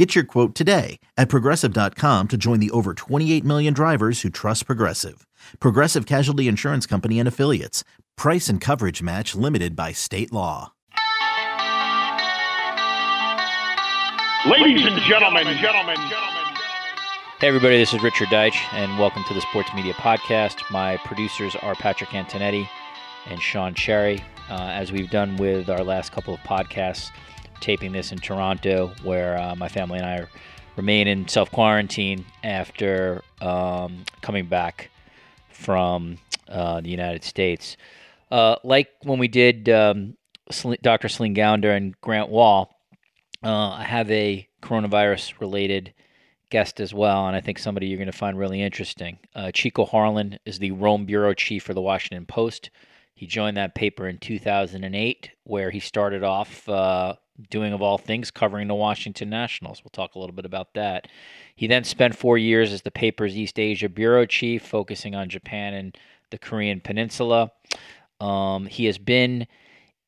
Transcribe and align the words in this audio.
Get 0.00 0.14
your 0.14 0.24
quote 0.24 0.54
today 0.54 0.98
at 1.18 1.28
progressive.com 1.28 2.28
to 2.28 2.38
join 2.38 2.58
the 2.58 2.70
over 2.70 2.94
28 2.94 3.44
million 3.44 3.74
drivers 3.74 4.22
who 4.22 4.30
trust 4.30 4.64
Progressive. 4.64 5.26
Progressive 5.60 6.06
Casualty 6.06 6.48
Insurance 6.48 6.86
Company 6.86 7.18
and 7.18 7.28
Affiliates. 7.28 7.84
Price 8.16 8.48
and 8.48 8.62
coverage 8.62 9.02
match 9.02 9.34
limited 9.34 9.76
by 9.76 9.92
state 9.92 10.32
law. 10.32 10.72
Ladies 14.46 14.86
and 14.86 14.98
gentlemen, 15.02 15.44
gentlemen, 15.58 15.96
gentlemen. 16.08 16.56
Hey, 17.38 17.48
everybody, 17.48 17.76
this 17.76 17.92
is 17.92 18.02
Richard 18.02 18.28
Deitsch, 18.28 18.56
and 18.72 18.98
welcome 18.98 19.22
to 19.24 19.34
the 19.34 19.42
Sports 19.42 19.68
Media 19.74 19.92
Podcast. 19.92 20.62
My 20.70 20.96
producers 21.04 21.54
are 21.56 21.74
Patrick 21.74 22.08
Antonetti 22.08 22.66
and 23.26 23.38
Sean 23.38 23.74
Cherry. 23.74 24.24
Uh, 24.48 24.54
as 24.54 24.90
we've 24.90 25.10
done 25.10 25.36
with 25.36 25.68
our 25.68 25.84
last 25.84 26.10
couple 26.10 26.32
of 26.32 26.40
podcasts, 26.40 27.10
taping 27.60 27.92
this 27.92 28.12
in 28.12 28.18
Toronto, 28.18 28.92
where 29.02 29.38
uh, 29.38 29.54
my 29.54 29.68
family 29.68 29.98
and 29.98 30.06
I 30.06 30.26
remain 30.76 31.08
in 31.08 31.28
self 31.28 31.50
quarantine 31.50 32.24
after 32.42 33.22
um, 33.40 34.04
coming 34.22 34.46
back 34.46 34.90
from 35.50 36.18
uh, 36.48 36.80
the 36.80 36.88
United 36.88 37.24
States. 37.24 37.76
Uh, 38.30 38.56
like 38.64 38.88
when 39.02 39.18
we 39.18 39.28
did 39.28 39.68
um, 39.68 40.16
Dr. 40.82 41.08
Celine 41.08 41.34
Gounder 41.34 41.74
and 41.74 41.98
Grant 42.00 42.28
Wahl, 42.28 42.74
uh, 43.42 43.70
I 43.70 43.84
have 43.84 44.10
a 44.10 44.48
coronavirus 44.62 45.40
related 45.40 45.92
guest 46.50 46.80
as 46.80 46.92
well, 46.92 47.26
and 47.26 47.36
I 47.36 47.40
think 47.40 47.58
somebody 47.58 47.86
you're 47.86 47.98
going 47.98 48.10
to 48.10 48.16
find 48.16 48.38
really 48.38 48.60
interesting. 48.60 49.18
Uh, 49.34 49.50
Chico 49.52 49.84
Harlan 49.84 50.38
is 50.44 50.58
the 50.58 50.72
Rome 50.72 51.06
bureau 51.06 51.32
chief 51.32 51.62
for 51.62 51.74
the 51.74 51.80
Washington 51.80 52.26
Post. 52.26 52.70
He 53.20 53.26
joined 53.26 53.58
that 53.58 53.74
paper 53.74 54.08
in 54.08 54.16
2008, 54.16 55.32
where 55.44 55.70
he 55.70 55.78
started 55.78 56.24
off 56.24 56.66
uh, 56.66 57.16
doing, 57.50 57.74
of 57.74 57.82
all 57.82 57.98
things, 57.98 58.30
covering 58.30 58.66
the 58.66 58.74
Washington 58.74 59.28
Nationals. 59.28 59.84
We'll 59.84 59.90
talk 59.90 60.14
a 60.14 60.18
little 60.18 60.34
bit 60.34 60.46
about 60.46 60.72
that. 60.72 61.06
He 61.54 61.66
then 61.66 61.84
spent 61.84 62.16
four 62.16 62.38
years 62.38 62.72
as 62.72 62.80
the 62.80 62.90
paper's 62.90 63.36
East 63.36 63.58
Asia 63.58 63.90
bureau 63.90 64.24
chief, 64.24 64.62
focusing 64.62 65.14
on 65.14 65.28
Japan 65.28 65.74
and 65.74 65.98
the 66.30 66.38
Korean 66.38 66.80
Peninsula. 66.80 67.52
Um, 68.22 68.64
he 68.64 68.86
has 68.86 68.96
been 68.96 69.46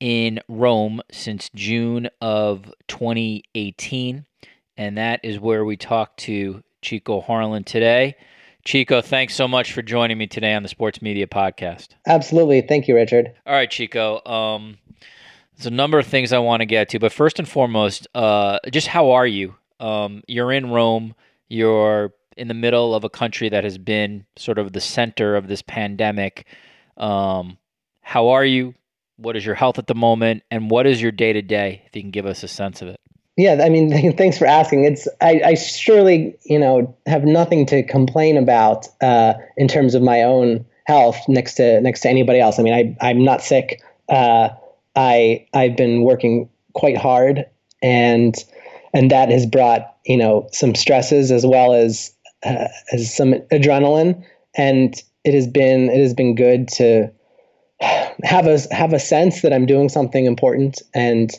in 0.00 0.40
Rome 0.48 1.02
since 1.10 1.50
June 1.54 2.08
of 2.22 2.72
2018, 2.88 4.24
and 4.78 4.96
that 4.96 5.20
is 5.22 5.38
where 5.38 5.66
we 5.66 5.76
talk 5.76 6.16
to 6.16 6.62
Chico 6.80 7.20
Harlan 7.20 7.64
today. 7.64 8.16
Chico, 8.64 9.02
thanks 9.02 9.34
so 9.34 9.48
much 9.48 9.72
for 9.72 9.82
joining 9.82 10.18
me 10.18 10.26
today 10.28 10.54
on 10.54 10.62
the 10.62 10.68
Sports 10.68 11.02
Media 11.02 11.26
Podcast. 11.26 11.88
Absolutely. 12.06 12.60
Thank 12.60 12.86
you, 12.86 12.94
Richard. 12.94 13.32
All 13.44 13.54
right, 13.54 13.70
Chico. 13.70 14.24
Um, 14.24 14.78
there's 15.56 15.66
a 15.66 15.70
number 15.70 15.98
of 15.98 16.06
things 16.06 16.32
I 16.32 16.38
want 16.38 16.60
to 16.60 16.66
get 16.66 16.88
to, 16.90 17.00
but 17.00 17.12
first 17.12 17.38
and 17.40 17.48
foremost, 17.48 18.06
uh, 18.14 18.58
just 18.70 18.86
how 18.86 19.10
are 19.12 19.26
you? 19.26 19.56
Um, 19.80 20.22
you're 20.28 20.52
in 20.52 20.70
Rome. 20.70 21.14
You're 21.48 22.14
in 22.36 22.48
the 22.48 22.54
middle 22.54 22.94
of 22.94 23.02
a 23.04 23.10
country 23.10 23.48
that 23.48 23.64
has 23.64 23.78
been 23.78 24.26
sort 24.36 24.58
of 24.58 24.72
the 24.72 24.80
center 24.80 25.34
of 25.36 25.48
this 25.48 25.62
pandemic. 25.62 26.46
Um, 26.96 27.58
how 28.00 28.28
are 28.28 28.44
you? 28.44 28.74
What 29.16 29.36
is 29.36 29.44
your 29.44 29.54
health 29.56 29.78
at 29.78 29.88
the 29.88 29.94
moment? 29.94 30.44
And 30.50 30.70
what 30.70 30.86
is 30.86 31.02
your 31.02 31.12
day 31.12 31.32
to 31.32 31.42
day? 31.42 31.82
If 31.86 31.96
you 31.96 32.02
can 32.02 32.10
give 32.10 32.26
us 32.26 32.42
a 32.42 32.48
sense 32.48 32.80
of 32.80 32.88
it. 32.88 33.00
Yeah, 33.36 33.62
I 33.62 33.68
mean, 33.68 34.12
thanks 34.16 34.38
for 34.38 34.46
asking. 34.46 34.84
It's 34.84 35.08
I, 35.20 35.40
I 35.44 35.54
surely 35.54 36.36
you 36.44 36.58
know 36.58 36.94
have 37.06 37.24
nothing 37.24 37.66
to 37.66 37.82
complain 37.82 38.36
about 38.36 38.88
uh, 39.00 39.34
in 39.56 39.68
terms 39.68 39.94
of 39.94 40.02
my 40.02 40.22
own 40.22 40.64
health 40.84 41.18
next 41.28 41.54
to 41.54 41.80
next 41.80 42.00
to 42.00 42.08
anybody 42.08 42.40
else. 42.40 42.58
I 42.58 42.62
mean, 42.62 42.74
I 42.74 43.08
I'm 43.08 43.24
not 43.24 43.42
sick. 43.42 43.80
Uh, 44.08 44.50
I 44.96 45.46
I've 45.54 45.76
been 45.76 46.02
working 46.02 46.48
quite 46.74 46.96
hard, 46.96 47.46
and 47.82 48.34
and 48.92 49.10
that 49.10 49.30
has 49.30 49.46
brought 49.46 49.96
you 50.04 50.16
know 50.16 50.48
some 50.52 50.74
stresses 50.74 51.30
as 51.30 51.46
well 51.46 51.72
as 51.72 52.12
uh, 52.44 52.68
as 52.92 53.14
some 53.14 53.32
adrenaline, 53.50 54.22
and 54.54 55.02
it 55.24 55.34
has 55.34 55.46
been 55.46 55.88
it 55.88 56.00
has 56.00 56.12
been 56.12 56.34
good 56.34 56.68
to 56.68 57.10
have 58.24 58.46
a 58.46 58.58
have 58.74 58.92
a 58.92 58.98
sense 58.98 59.40
that 59.40 59.52
I'm 59.52 59.66
doing 59.66 59.88
something 59.88 60.26
important 60.26 60.82
and 60.94 61.30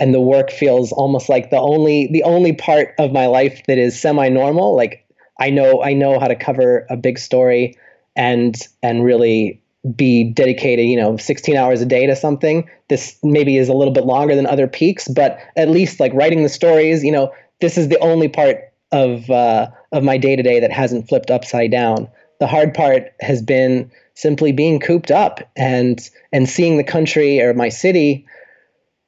and 0.00 0.12
the 0.14 0.20
work 0.20 0.50
feels 0.50 0.90
almost 0.92 1.28
like 1.28 1.50
the 1.50 1.58
only 1.58 2.08
the 2.10 2.22
only 2.24 2.52
part 2.52 2.94
of 2.98 3.12
my 3.12 3.26
life 3.26 3.62
that 3.66 3.78
is 3.78 3.98
semi-normal. 3.98 4.74
Like 4.74 5.04
i 5.38 5.48
know 5.48 5.82
i 5.82 5.92
know 5.92 6.18
how 6.18 6.28
to 6.28 6.34
cover 6.34 6.86
a 6.90 6.96
big 6.96 7.18
story 7.18 7.76
and 8.16 8.56
and 8.82 9.04
really 9.04 9.62
be 9.96 10.24
dedicated 10.24 10.84
you 10.86 10.96
know 10.96 11.16
16 11.16 11.56
hours 11.56 11.80
a 11.80 11.86
day 11.86 12.06
to 12.06 12.16
something. 12.16 12.68
This 12.88 13.16
maybe 13.22 13.56
is 13.56 13.68
a 13.68 13.74
little 13.74 13.94
bit 13.94 14.04
longer 14.04 14.34
than 14.34 14.46
other 14.46 14.66
peaks 14.66 15.06
but 15.06 15.38
at 15.56 15.70
least 15.70 16.00
like 16.00 16.12
writing 16.14 16.42
the 16.42 16.48
stories 16.48 17.04
you 17.04 17.12
know 17.12 17.32
this 17.60 17.78
is 17.78 17.88
the 17.88 17.98
only 18.00 18.28
part 18.28 18.70
of 18.92 19.30
uh, 19.30 19.68
of 19.92 20.02
my 20.02 20.18
day 20.18 20.36
to 20.36 20.42
day 20.42 20.60
that 20.60 20.72
hasn't 20.72 21.08
flipped 21.08 21.30
upside 21.30 21.70
down. 21.70 22.08
The 22.40 22.46
hard 22.46 22.74
part 22.74 23.12
has 23.20 23.42
been 23.42 23.90
simply 24.14 24.52
being 24.52 24.80
cooped 24.80 25.10
up 25.10 25.40
and 25.56 26.00
and 26.32 26.48
seeing 26.48 26.76
the 26.76 26.84
country 26.84 27.40
or 27.40 27.54
my 27.54 27.68
city 27.68 28.26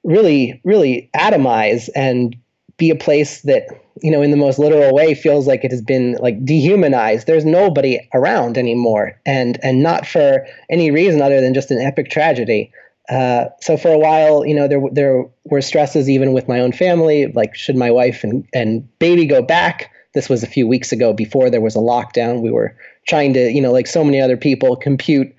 really, 0.04 0.60
really 0.64 1.10
atomize 1.14 1.88
and 1.94 2.36
be 2.76 2.90
a 2.90 2.96
place 2.96 3.42
that, 3.42 3.66
you 4.02 4.10
know, 4.10 4.22
in 4.22 4.30
the 4.30 4.36
most 4.36 4.58
literal 4.58 4.94
way 4.94 5.14
feels 5.14 5.46
like 5.46 5.64
it 5.64 5.70
has 5.70 5.82
been 5.82 6.16
like 6.20 6.44
dehumanized. 6.44 7.26
There's 7.26 7.44
nobody 7.44 8.00
around 8.14 8.58
anymore. 8.58 9.18
And 9.26 9.58
and 9.62 9.82
not 9.82 10.06
for 10.06 10.46
any 10.70 10.90
reason 10.90 11.22
other 11.22 11.40
than 11.40 11.54
just 11.54 11.70
an 11.70 11.78
epic 11.78 12.10
tragedy. 12.10 12.72
Uh, 13.08 13.46
so 13.60 13.76
for 13.76 13.92
a 13.92 13.98
while, 13.98 14.44
you 14.46 14.54
know, 14.54 14.66
there 14.66 14.80
there 14.90 15.24
were 15.44 15.60
stresses 15.60 16.08
even 16.08 16.32
with 16.32 16.48
my 16.48 16.60
own 16.60 16.72
family, 16.72 17.26
like 17.34 17.54
should 17.54 17.76
my 17.76 17.90
wife 17.90 18.24
and, 18.24 18.46
and 18.54 18.86
baby 18.98 19.26
go 19.26 19.42
back? 19.42 19.90
This 20.14 20.28
was 20.28 20.42
a 20.42 20.46
few 20.46 20.66
weeks 20.66 20.92
ago 20.92 21.12
before 21.12 21.50
there 21.50 21.60
was 21.60 21.76
a 21.76 21.80
lockdown. 21.80 22.42
We 22.42 22.50
were 22.50 22.76
trying 23.08 23.32
to, 23.34 23.50
you 23.50 23.60
know, 23.60 23.72
like 23.72 23.86
so 23.86 24.04
many 24.04 24.20
other 24.20 24.36
people, 24.36 24.76
compute 24.76 25.34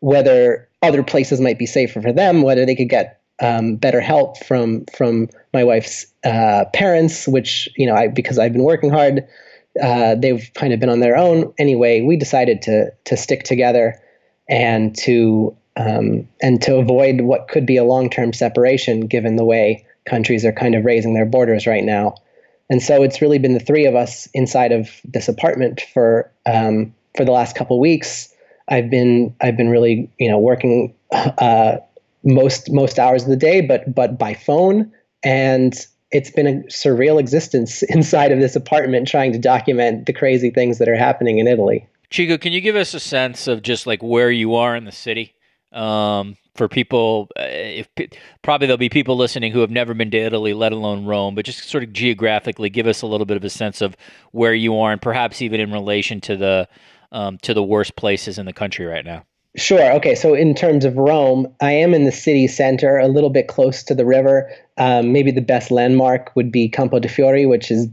whether 0.00 0.68
other 0.82 1.02
places 1.02 1.40
might 1.40 1.58
be 1.58 1.66
safer 1.66 2.00
for 2.00 2.12
them, 2.12 2.42
whether 2.42 2.64
they 2.64 2.76
could 2.76 2.88
get 2.88 3.17
um, 3.40 3.76
better 3.76 4.00
help 4.00 4.42
from 4.44 4.84
from 4.96 5.28
my 5.52 5.64
wife's 5.64 6.06
uh, 6.24 6.64
parents, 6.74 7.28
which 7.28 7.68
you 7.76 7.86
know, 7.86 7.94
I 7.94 8.08
because 8.08 8.38
I've 8.38 8.52
been 8.52 8.64
working 8.64 8.90
hard, 8.90 9.26
uh, 9.82 10.14
they've 10.16 10.50
kind 10.54 10.72
of 10.72 10.80
been 10.80 10.88
on 10.88 11.00
their 11.00 11.16
own. 11.16 11.52
Anyway, 11.58 12.00
we 12.00 12.16
decided 12.16 12.62
to 12.62 12.90
to 13.04 13.16
stick 13.16 13.44
together 13.44 14.00
and 14.48 14.96
to 14.98 15.56
um, 15.76 16.28
and 16.42 16.60
to 16.62 16.76
avoid 16.76 17.20
what 17.22 17.48
could 17.48 17.66
be 17.66 17.76
a 17.76 17.84
long 17.84 18.10
term 18.10 18.32
separation, 18.32 19.06
given 19.06 19.36
the 19.36 19.44
way 19.44 19.84
countries 20.06 20.44
are 20.44 20.52
kind 20.52 20.74
of 20.74 20.84
raising 20.84 21.14
their 21.14 21.26
borders 21.26 21.66
right 21.66 21.84
now. 21.84 22.14
And 22.70 22.82
so 22.82 23.02
it's 23.02 23.22
really 23.22 23.38
been 23.38 23.54
the 23.54 23.60
three 23.60 23.86
of 23.86 23.94
us 23.94 24.28
inside 24.34 24.72
of 24.72 25.00
this 25.04 25.28
apartment 25.28 25.82
for 25.94 26.30
um, 26.44 26.94
for 27.16 27.24
the 27.24 27.32
last 27.32 27.56
couple 27.56 27.78
weeks. 27.80 28.34
I've 28.68 28.90
been 28.90 29.34
I've 29.40 29.56
been 29.56 29.70
really 29.70 30.10
you 30.18 30.30
know 30.30 30.38
working 30.38 30.94
uh, 31.12 31.76
most 32.24 32.70
most 32.72 32.98
hours 32.98 33.24
of 33.24 33.28
the 33.28 33.36
day, 33.36 33.60
but 33.60 33.94
but 33.94 34.18
by 34.18 34.34
phone. 34.34 34.92
And 35.24 35.74
it's 36.10 36.30
been 36.30 36.46
a 36.46 36.54
surreal 36.68 37.20
existence 37.20 37.82
inside 37.88 38.32
of 38.32 38.40
this 38.40 38.56
apartment 38.56 39.08
trying 39.08 39.32
to 39.32 39.38
document 39.38 40.06
the 40.06 40.12
crazy 40.12 40.50
things 40.50 40.78
that 40.78 40.88
are 40.88 40.96
happening 40.96 41.38
in 41.38 41.46
Italy. 41.46 41.86
Chico, 42.10 42.38
can 42.38 42.52
you 42.52 42.60
give 42.60 42.76
us 42.76 42.94
a 42.94 43.00
sense 43.00 43.48
of 43.48 43.62
just 43.62 43.86
like 43.86 44.02
where 44.02 44.30
you 44.30 44.54
are 44.54 44.74
in 44.74 44.84
the 44.84 44.92
city? 44.92 45.34
Um, 45.72 46.38
for 46.54 46.66
people, 46.68 47.28
uh, 47.38 47.42
if 47.44 47.88
probably 48.42 48.66
there'll 48.66 48.78
be 48.78 48.88
people 48.88 49.16
listening 49.16 49.52
who 49.52 49.60
have 49.60 49.70
never 49.70 49.94
been 49.94 50.10
to 50.10 50.18
Italy, 50.18 50.54
let 50.54 50.72
alone 50.72 51.04
Rome, 51.04 51.34
but 51.34 51.44
just 51.44 51.68
sort 51.68 51.84
of 51.84 51.92
geographically, 51.92 52.70
give 52.70 52.86
us 52.86 53.02
a 53.02 53.06
little 53.06 53.26
bit 53.26 53.36
of 53.36 53.44
a 53.44 53.50
sense 53.50 53.80
of 53.80 53.96
where 54.32 54.54
you 54.54 54.76
are, 54.78 54.90
and 54.90 55.00
perhaps 55.00 55.42
even 55.42 55.60
in 55.60 55.70
relation 55.70 56.20
to 56.22 56.36
the 56.36 56.68
um, 57.12 57.38
to 57.38 57.54
the 57.54 57.62
worst 57.62 57.96
places 57.96 58.38
in 58.38 58.46
the 58.46 58.52
country 58.52 58.86
right 58.86 59.04
now. 59.04 59.24
Sure. 59.56 59.92
Okay. 59.94 60.14
So 60.14 60.34
in 60.34 60.54
terms 60.54 60.84
of 60.84 60.96
Rome, 60.96 61.52
I 61.60 61.72
am 61.72 61.94
in 61.94 62.04
the 62.04 62.12
city 62.12 62.46
center, 62.46 62.98
a 62.98 63.08
little 63.08 63.30
bit 63.30 63.48
close 63.48 63.82
to 63.84 63.94
the 63.94 64.06
river. 64.06 64.50
Um, 64.76 65.12
maybe 65.12 65.30
the 65.30 65.40
best 65.40 65.70
landmark 65.70 66.30
would 66.36 66.52
be 66.52 66.68
Campo 66.68 67.00
de 67.00 67.08
Fiori, 67.08 67.46
which 67.46 67.70
is 67.70 67.88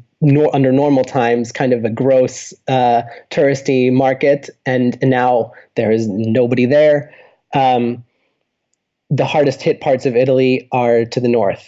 under 0.54 0.72
normal 0.72 1.04
times 1.04 1.52
kind 1.52 1.74
of 1.74 1.84
a 1.84 1.90
gross 1.90 2.54
uh, 2.68 3.04
touristy 3.32 3.92
market, 3.92 4.50
and, 4.66 4.98
and, 5.02 5.12
now 5.12 5.52
there 5.76 5.92
is 5.92 6.08
nobody 6.08 6.66
there. 6.66 7.14
Um, 7.54 8.04
the 9.10 9.26
hardest 9.26 9.62
hit 9.62 9.82
parts 9.82 10.06
of 10.06 10.16
Italy 10.16 10.68
are 10.72 11.06
to 11.06 11.20
the 11.20 11.28
north, 11.28 11.68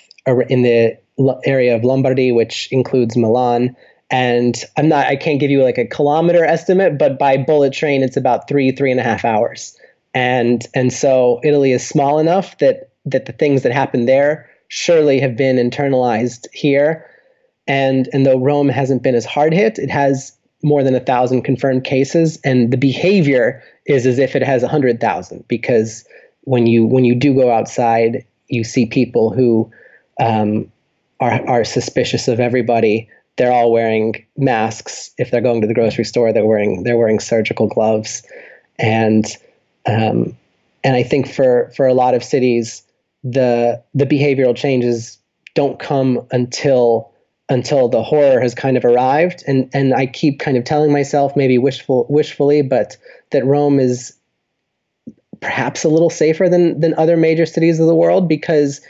in 0.49 0.63
the 0.63 0.97
area 1.45 1.75
of 1.75 1.83
Lombardy, 1.83 2.31
which 2.31 2.67
includes 2.71 3.15
Milan. 3.15 3.75
And 4.09 4.55
I'm 4.77 4.87
not, 4.87 5.07
I 5.07 5.15
can't 5.17 5.39
give 5.39 5.51
you 5.51 5.63
like 5.63 5.77
a 5.77 5.85
kilometer 5.85 6.45
estimate, 6.45 6.97
but 6.97 7.19
by 7.19 7.37
bullet 7.37 7.73
train, 7.73 8.03
it's 8.03 8.15
about 8.15 8.47
three, 8.47 8.71
three 8.71 8.91
and 8.91 8.99
a 8.99 9.03
half 9.03 9.25
hours 9.25 9.77
and 10.17 10.65
and 10.73 10.91
so 10.91 11.39
Italy 11.43 11.71
is 11.71 11.87
small 11.87 12.17
enough 12.17 12.57
that 12.57 12.89
that 13.05 13.25
the 13.27 13.33
things 13.33 13.61
that 13.61 13.71
happen 13.71 14.05
there 14.05 14.49
surely 14.69 15.19
have 15.19 15.37
been 15.37 15.57
internalized 15.57 16.47
here. 16.53 17.05
And 17.67 18.09
and 18.13 18.25
though 18.25 18.39
Rome 18.39 18.67
hasn't 18.67 19.03
been 19.03 19.13
as 19.13 19.25
hard 19.25 19.53
hit, 19.53 19.77
it 19.77 19.91
has 19.91 20.35
more 20.63 20.81
than 20.81 20.95
a 20.95 20.99
thousand 20.99 21.43
confirmed 21.43 21.83
cases, 21.83 22.39
and 22.43 22.73
the 22.73 22.77
behavior 22.77 23.61
is 23.85 24.07
as 24.07 24.17
if 24.17 24.35
it 24.35 24.41
has 24.41 24.63
a 24.63 24.67
hundred 24.67 24.99
thousand 24.99 25.47
because 25.47 26.03
when 26.41 26.65
you 26.65 26.83
when 26.83 27.05
you 27.05 27.13
do 27.13 27.35
go 27.35 27.51
outside, 27.51 28.25
you 28.47 28.63
see 28.63 28.87
people 28.87 29.31
who 29.31 29.71
um, 30.19 30.71
are 31.19 31.47
are 31.47 31.63
suspicious 31.63 32.27
of 32.27 32.39
everybody. 32.39 33.07
They're 33.37 33.51
all 33.51 33.71
wearing 33.71 34.25
masks. 34.35 35.11
If 35.17 35.31
they're 35.31 35.41
going 35.41 35.61
to 35.61 35.67
the 35.67 35.73
grocery 35.73 36.05
store, 36.05 36.33
they're 36.33 36.45
wearing 36.45 36.83
they're 36.83 36.97
wearing 36.97 37.19
surgical 37.19 37.67
gloves, 37.67 38.23
and 38.77 39.25
um, 39.85 40.35
and 40.83 40.95
I 40.95 41.03
think 41.03 41.31
for 41.31 41.71
for 41.75 41.87
a 41.87 41.93
lot 41.93 42.13
of 42.13 42.23
cities, 42.23 42.83
the 43.23 43.83
the 43.93 44.05
behavioral 44.05 44.55
changes 44.55 45.17
don't 45.53 45.79
come 45.79 46.27
until 46.31 47.11
until 47.49 47.87
the 47.87 48.03
horror 48.03 48.39
has 48.41 48.53
kind 48.53 48.77
of 48.77 48.85
arrived 48.85 49.43
and 49.47 49.69
and 49.73 49.93
I 49.93 50.05
keep 50.05 50.39
kind 50.39 50.57
of 50.57 50.65
telling 50.65 50.91
myself 50.91 51.35
maybe 51.35 51.57
wishful 51.57 52.05
wishfully 52.09 52.61
but 52.61 52.97
that 53.31 53.45
Rome 53.45 53.79
is 53.79 54.13
perhaps 55.39 55.83
a 55.83 55.89
little 55.89 56.09
safer 56.09 56.49
than 56.49 56.79
than 56.79 56.93
other 56.95 57.17
major 57.17 57.45
cities 57.45 57.79
of 57.79 57.87
the 57.87 57.95
world 57.95 58.27
because 58.27 58.81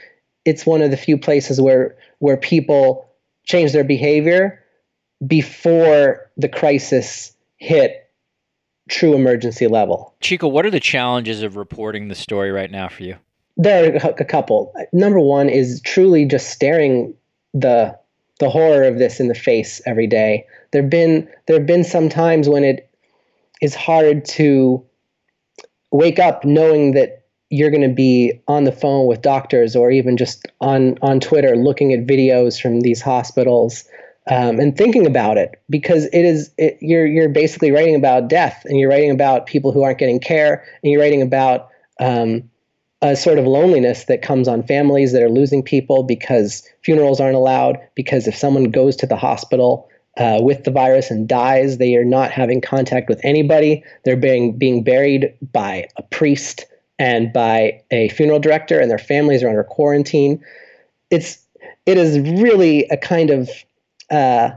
it's 0.46 0.66
one 0.66 0.82
of 0.82 0.92
the 0.92 0.98
few 0.98 1.18
places 1.18 1.62
where 1.62 1.96
where 2.20 2.38
people 2.38 3.07
change 3.48 3.72
their 3.72 3.84
behavior 3.84 4.64
before 5.26 6.30
the 6.38 6.50
crisis 6.50 7.36
hit 7.58 8.04
true 8.90 9.16
emergency 9.16 9.68
level. 9.68 10.14
Chico, 10.22 10.48
what 10.48 10.66
are 10.66 10.72
the 10.72 10.80
challenges 10.80 11.42
of 11.42 11.56
reporting 11.56 12.08
the 12.08 12.16
story 12.16 12.52
right 12.52 12.72
now 12.72 12.88
for 12.88 13.04
you? 13.04 13.16
There 13.58 13.96
are 13.96 14.14
a 14.18 14.26
couple. 14.26 14.74
Number 14.94 15.20
one 15.20 15.50
is 15.50 15.82
truly 15.82 16.26
just 16.26 16.50
staring 16.50 17.16
the 17.54 17.98
the 18.40 18.50
horror 18.52 18.84
of 18.84 19.00
this 19.00 19.20
in 19.20 19.30
the 19.30 19.36
face 19.36 19.82
every 19.88 20.06
day. 20.06 20.46
There've 20.72 20.90
been 20.90 21.28
there 21.48 21.58
have 21.58 21.66
been 21.66 21.84
some 21.84 22.08
times 22.08 22.48
when 22.48 22.64
it 22.64 22.90
is 23.62 23.74
hard 23.74 24.26
to 24.26 24.86
wake 25.92 26.20
up 26.20 26.46
knowing 26.46 26.92
that 26.92 27.17
you're 27.50 27.70
going 27.72 27.88
to 27.88 27.94
be 27.94 28.42
on 28.48 28.66
the 28.66 28.72
phone 28.72 29.08
with 29.08 29.22
doctors 29.22 29.76
or 29.76 29.92
even 29.92 30.18
just 30.18 30.46
on 30.62 30.98
on 31.02 31.20
Twitter 31.20 31.56
looking 31.56 31.94
at 31.94 32.06
videos 32.06 32.62
from 32.62 32.82
these 32.82 33.02
hospitals 33.02 33.86
um, 34.30 34.60
and 34.60 34.76
thinking 34.78 35.06
about 35.06 35.38
it 35.38 35.62
because 35.70 36.06
it 36.06 36.26
is 36.26 36.52
it, 36.58 36.78
you're 36.82 37.06
you're 37.06 37.30
basically 37.30 37.72
writing 37.72 37.96
about 37.96 38.28
death 38.28 38.64
and 38.66 38.80
you're 38.80 38.90
writing 38.90 39.12
about 39.12 39.46
people 39.46 39.72
who 39.72 39.84
aren't 39.84 40.00
getting 40.00 40.20
care 40.20 40.64
and 40.84 40.92
you're 40.92 41.02
writing 41.02 41.22
about 41.22 41.70
um, 42.00 42.44
a 43.02 43.16
sort 43.16 43.38
of 43.38 43.46
loneliness 43.46 44.06
that 44.06 44.22
comes 44.22 44.48
on 44.48 44.64
families 44.64 45.14
that 45.14 45.22
are 45.22 45.30
losing 45.30 45.62
people 45.62 46.04
because 46.04 46.68
funerals 46.84 47.20
aren't 47.20 47.36
allowed, 47.36 47.78
because 47.96 48.28
if 48.28 48.36
someone 48.36 48.66
goes 48.66 48.96
to 48.96 49.06
the 49.06 49.16
hospital 49.16 49.88
uh, 50.18 50.40
with 50.42 50.64
the 50.64 50.72
virus 50.72 51.12
and 51.12 51.28
dies, 51.28 51.78
they 51.78 51.96
are 51.96 52.06
not 52.06 52.32
having 52.32 52.60
contact 52.60 53.08
with 53.08 53.20
anybody. 53.24 53.84
They're 54.04 54.18
being, 54.18 54.58
being 54.58 54.84
buried 54.84 55.32
by 55.54 55.88
a 55.98 56.04
priest 56.04 56.66
and 57.00 57.32
by 57.32 57.82
a 57.92 58.10
funeral 58.10 58.40
director, 58.40 58.80
and 58.80 58.90
their 58.90 58.98
families 58.98 59.44
are 59.44 59.50
under 59.50 59.64
quarantine. 59.64 60.44
It's 61.10 61.40
it 61.86 61.98
is 61.98 62.20
really 62.20 62.86
a 62.86 62.98
kind 62.98 63.30
of 63.30 63.50
uh, 64.12 64.52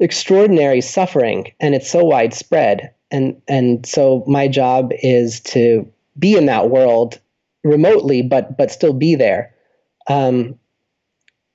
extraordinary 0.00 0.80
suffering, 0.80 1.52
and 1.60 1.74
it's 1.74 1.90
so 1.90 2.04
widespread. 2.04 2.92
And 3.10 3.40
and 3.48 3.86
so 3.86 4.24
my 4.26 4.48
job 4.48 4.90
is 5.02 5.40
to 5.40 5.90
be 6.18 6.36
in 6.36 6.46
that 6.46 6.70
world 6.70 7.20
remotely, 7.62 8.22
but 8.22 8.56
but 8.56 8.70
still 8.70 8.92
be 8.92 9.14
there. 9.14 9.54
Um, 10.08 10.58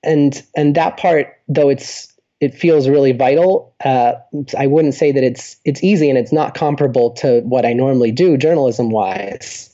and 0.03 0.41
and 0.55 0.75
that 0.75 0.97
part, 0.97 1.37
though 1.47 1.69
it's 1.69 2.13
it 2.39 2.53
feels 2.53 2.87
really 2.87 3.11
vital. 3.11 3.75
Uh, 3.83 4.13
I 4.57 4.67
wouldn't 4.67 4.93
say 4.93 5.11
that 5.11 5.23
it's 5.23 5.57
it's 5.65 5.83
easy, 5.83 6.09
and 6.09 6.17
it's 6.17 6.31
not 6.31 6.53
comparable 6.55 7.11
to 7.11 7.41
what 7.41 7.65
I 7.65 7.73
normally 7.73 8.11
do 8.11 8.37
journalism 8.37 8.91
wise. 8.91 9.68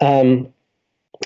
Um, 0.00 0.52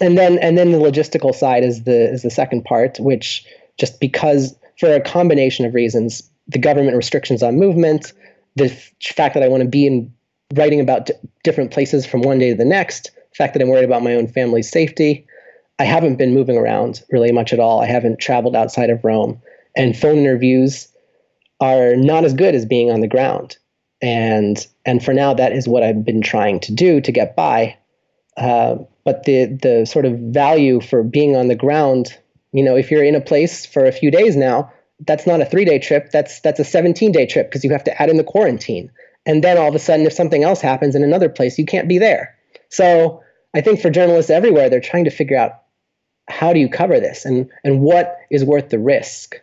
and 0.00 0.17
then 0.17 0.38
and 0.38 0.56
then 0.56 0.72
the 0.72 0.78
logistical 0.78 1.34
side 1.34 1.64
is 1.64 1.84
the 1.84 2.12
is 2.12 2.22
the 2.22 2.31
second 2.31 2.64
part, 2.64 2.99
which 3.00 3.44
just 3.78 4.00
because 4.00 4.55
for 4.78 4.93
a 4.93 5.00
combination 5.00 5.64
of 5.64 5.75
reasons, 5.75 6.22
the 6.49 6.58
government 6.58 6.96
restrictions 6.96 7.43
on 7.43 7.56
movement, 7.56 8.12
the 8.56 8.67
f- 8.67 8.93
fact 9.02 9.34
that 9.34 9.43
I 9.43 9.49
want 9.49 9.62
to 9.62 9.69
be 9.69 9.87
in 9.87 10.12
writing 10.55 10.81
about 10.81 11.06
d- 11.06 11.12
different 11.44 11.70
places 11.70 12.06
from 12.06 12.22
one 12.22 12.38
day 12.38 12.50
to 12.50 12.56
the 12.56 12.64
next, 12.64 13.11
the 13.14 13.37
fact 13.37 13.55
that 13.55 13.62
I'm 13.62 13.69
worried 13.69 13.84
about 13.84 14.02
my 14.02 14.14
own 14.14 14.26
family's 14.26 14.70
safety. 14.70 15.26
I 15.78 15.84
haven't 15.84 16.17
been 16.17 16.34
moving 16.34 16.58
around 16.58 17.02
really 17.11 17.32
much 17.32 17.52
at 17.52 17.61
all. 17.61 17.81
I 17.81 17.87
haven't 17.87 18.20
traveled 18.20 18.55
outside 18.55 18.90
of 18.90 19.02
Rome. 19.02 19.40
And 19.76 19.96
phone 19.96 20.19
interviews 20.19 20.88
are 21.61 21.96
not 21.96 22.25
as 22.25 22.34
good 22.34 22.55
as 22.55 22.67
being 22.67 22.90
on 22.90 23.00
the 23.00 23.08
ground. 23.08 23.56
And 24.02 24.67
and 24.84 25.05
for 25.05 25.12
now, 25.12 25.34
that 25.34 25.52
is 25.52 25.69
what 25.69 25.82
I've 25.82 26.05
been 26.05 26.22
trying 26.22 26.61
to 26.61 26.72
do 26.72 27.00
to 27.00 27.12
get 27.12 27.37
by. 27.37 27.76
Uh, 28.40 28.78
but 29.04 29.25
the 29.25 29.44
the 29.62 29.84
sort 29.84 30.06
of 30.06 30.19
value 30.19 30.81
for 30.81 31.02
being 31.02 31.37
on 31.37 31.48
the 31.48 31.54
ground, 31.54 32.19
you 32.52 32.64
know, 32.64 32.75
if 32.75 32.90
you're 32.90 33.04
in 33.04 33.14
a 33.14 33.20
place 33.20 33.66
for 33.66 33.84
a 33.84 33.92
few 33.92 34.10
days 34.10 34.34
now, 34.34 34.72
that's 35.06 35.26
not 35.26 35.40
a 35.40 35.44
three 35.44 35.64
day 35.64 35.78
trip. 35.78 36.10
That's 36.10 36.40
that's 36.40 36.58
a 36.58 36.64
17 36.64 37.12
day 37.12 37.26
trip 37.26 37.48
because 37.48 37.64
you 37.64 37.70
have 37.70 37.84
to 37.84 38.02
add 38.02 38.08
in 38.08 38.16
the 38.16 38.25
quarantine. 38.25 38.90
And 39.26 39.44
then 39.44 39.58
all 39.58 39.69
of 39.69 39.75
a 39.75 39.78
sudden, 39.78 40.06
if 40.06 40.14
something 40.14 40.42
else 40.42 40.62
happens 40.62 40.94
in 40.94 41.04
another 41.04 41.28
place, 41.28 41.58
you 41.58 41.66
can't 41.66 41.88
be 41.88 41.98
there. 41.98 42.34
So 42.70 43.22
I 43.54 43.60
think 43.60 43.81
for 43.81 43.90
journalists 43.90 44.31
everywhere, 44.31 44.70
they're 44.70 44.81
trying 44.81 45.04
to 45.04 45.10
figure 45.10 45.36
out 45.36 45.62
how 46.28 46.52
do 46.52 46.60
you 46.60 46.69
cover 46.69 46.98
this 46.98 47.25
and 47.25 47.50
and 47.62 47.81
what 47.81 48.16
is 48.31 48.44
worth 48.44 48.70
the 48.70 48.78
risk. 48.78 49.36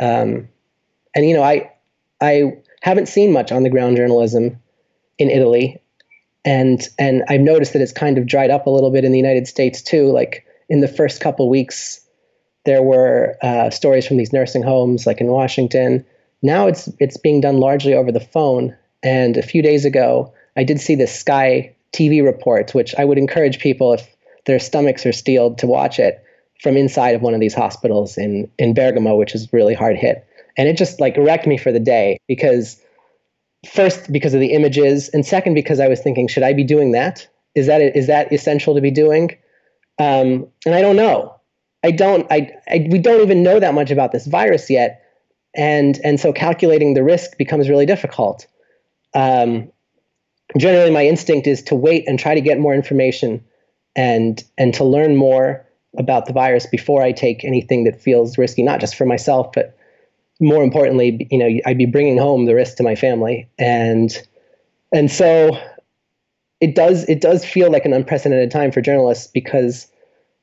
Um, 0.00 0.48
and 1.14 1.26
you 1.26 1.34
know, 1.34 1.42
I 1.42 1.72
I 2.20 2.58
haven't 2.82 3.06
seen 3.06 3.32
much 3.32 3.52
on 3.52 3.62
the 3.62 3.70
ground 3.70 3.96
journalism 3.96 4.60
in 5.18 5.30
Italy, 5.30 5.80
and 6.44 6.88
and 6.98 7.24
I've 7.28 7.40
noticed 7.40 7.72
that 7.72 7.82
it's 7.82 7.92
kind 7.92 8.18
of 8.18 8.26
dried 8.26 8.50
up 8.50 8.66
a 8.66 8.70
little 8.70 8.90
bit 8.90 9.04
in 9.04 9.12
the 9.12 9.18
United 9.18 9.46
States 9.46 9.80
too. 9.82 10.10
Like 10.12 10.44
in 10.68 10.80
the 10.80 10.88
first 10.88 11.20
couple 11.20 11.48
weeks, 11.48 12.00
there 12.64 12.82
were 12.82 13.36
uh, 13.42 13.70
stories 13.70 14.06
from 14.06 14.16
these 14.16 14.32
nursing 14.32 14.62
homes, 14.62 15.06
like 15.06 15.20
in 15.20 15.28
Washington. 15.28 16.04
Now 16.42 16.66
it's 16.66 16.88
it's 17.00 17.16
being 17.16 17.40
done 17.40 17.58
largely 17.58 17.94
over 17.94 18.12
the 18.12 18.20
phone. 18.20 18.76
And 19.02 19.36
a 19.36 19.42
few 19.42 19.62
days 19.62 19.84
ago, 19.84 20.32
I 20.56 20.64
did 20.64 20.80
see 20.80 20.94
this 20.94 21.14
Sky 21.18 21.74
TV 21.92 22.24
reports, 22.24 22.74
which 22.74 22.94
I 22.96 23.04
would 23.04 23.18
encourage 23.18 23.58
people 23.58 23.92
if 23.92 24.06
their 24.46 24.58
stomachs 24.58 25.06
are 25.06 25.12
steeled 25.12 25.58
to 25.58 25.66
watch 25.66 25.98
it 25.98 26.22
from 26.62 26.76
inside 26.76 27.14
of 27.14 27.22
one 27.22 27.34
of 27.34 27.40
these 27.40 27.54
hospitals 27.54 28.18
in 28.18 28.50
in 28.58 28.74
Bergamo, 28.74 29.16
which 29.16 29.34
is 29.34 29.52
really 29.52 29.74
hard 29.74 29.96
hit. 29.96 30.26
And 30.56 30.68
it 30.68 30.76
just 30.76 31.00
like 31.00 31.16
wrecked 31.16 31.46
me 31.46 31.56
for 31.56 31.72
the 31.72 31.80
day 31.80 32.18
because 32.28 32.80
first 33.64 34.12
because 34.12 34.34
of 34.34 34.40
the 34.40 34.52
images, 34.52 35.08
and 35.10 35.24
second 35.24 35.54
because 35.54 35.80
I 35.80 35.88
was 35.88 36.00
thinking, 36.00 36.28
should 36.28 36.42
I 36.42 36.52
be 36.52 36.64
doing 36.64 36.92
that? 36.92 37.26
Is 37.54 37.66
that 37.66 37.80
is 37.80 38.06
that 38.06 38.32
essential 38.32 38.74
to 38.74 38.80
be 38.80 38.90
doing? 38.90 39.36
Um, 39.98 40.48
and 40.66 40.74
I 40.74 40.80
don't 40.80 40.96
know. 40.96 41.34
I 41.84 41.90
don't. 41.90 42.26
I, 42.30 42.50
I 42.68 42.86
we 42.90 42.98
don't 42.98 43.20
even 43.20 43.42
know 43.42 43.60
that 43.60 43.74
much 43.74 43.90
about 43.90 44.12
this 44.12 44.26
virus 44.26 44.70
yet, 44.70 45.02
and 45.54 46.00
and 46.02 46.18
so 46.18 46.32
calculating 46.32 46.94
the 46.94 47.04
risk 47.04 47.36
becomes 47.38 47.68
really 47.68 47.86
difficult. 47.86 48.46
Um, 49.14 49.70
generally 50.56 50.90
my 50.90 51.06
instinct 51.06 51.46
is 51.46 51.62
to 51.64 51.74
wait 51.74 52.04
and 52.08 52.18
try 52.18 52.34
to 52.34 52.40
get 52.40 52.58
more 52.58 52.74
information 52.74 53.44
and 53.96 54.42
and 54.58 54.74
to 54.74 54.84
learn 54.84 55.16
more 55.16 55.64
about 55.96 56.26
the 56.26 56.32
virus 56.32 56.66
before 56.66 57.02
I 57.02 57.12
take 57.12 57.44
anything 57.44 57.84
that 57.84 58.00
feels 58.00 58.36
risky, 58.36 58.62
not 58.62 58.80
just 58.80 58.96
for 58.96 59.06
myself, 59.06 59.52
but 59.52 59.76
more 60.40 60.62
importantly, 60.62 61.26
you 61.30 61.38
know, 61.38 61.48
I'd 61.66 61.78
be 61.78 61.86
bringing 61.86 62.18
home 62.18 62.46
the 62.46 62.54
risk 62.54 62.76
to 62.76 62.82
my 62.82 62.94
family, 62.94 63.48
and 63.58 64.16
and 64.92 65.10
so 65.10 65.58
it 66.60 66.74
does 66.74 67.08
it 67.08 67.20
does 67.20 67.44
feel 67.44 67.70
like 67.70 67.84
an 67.84 67.92
unprecedented 67.92 68.50
time 68.50 68.72
for 68.72 68.80
journalists 68.80 69.26
because 69.26 69.86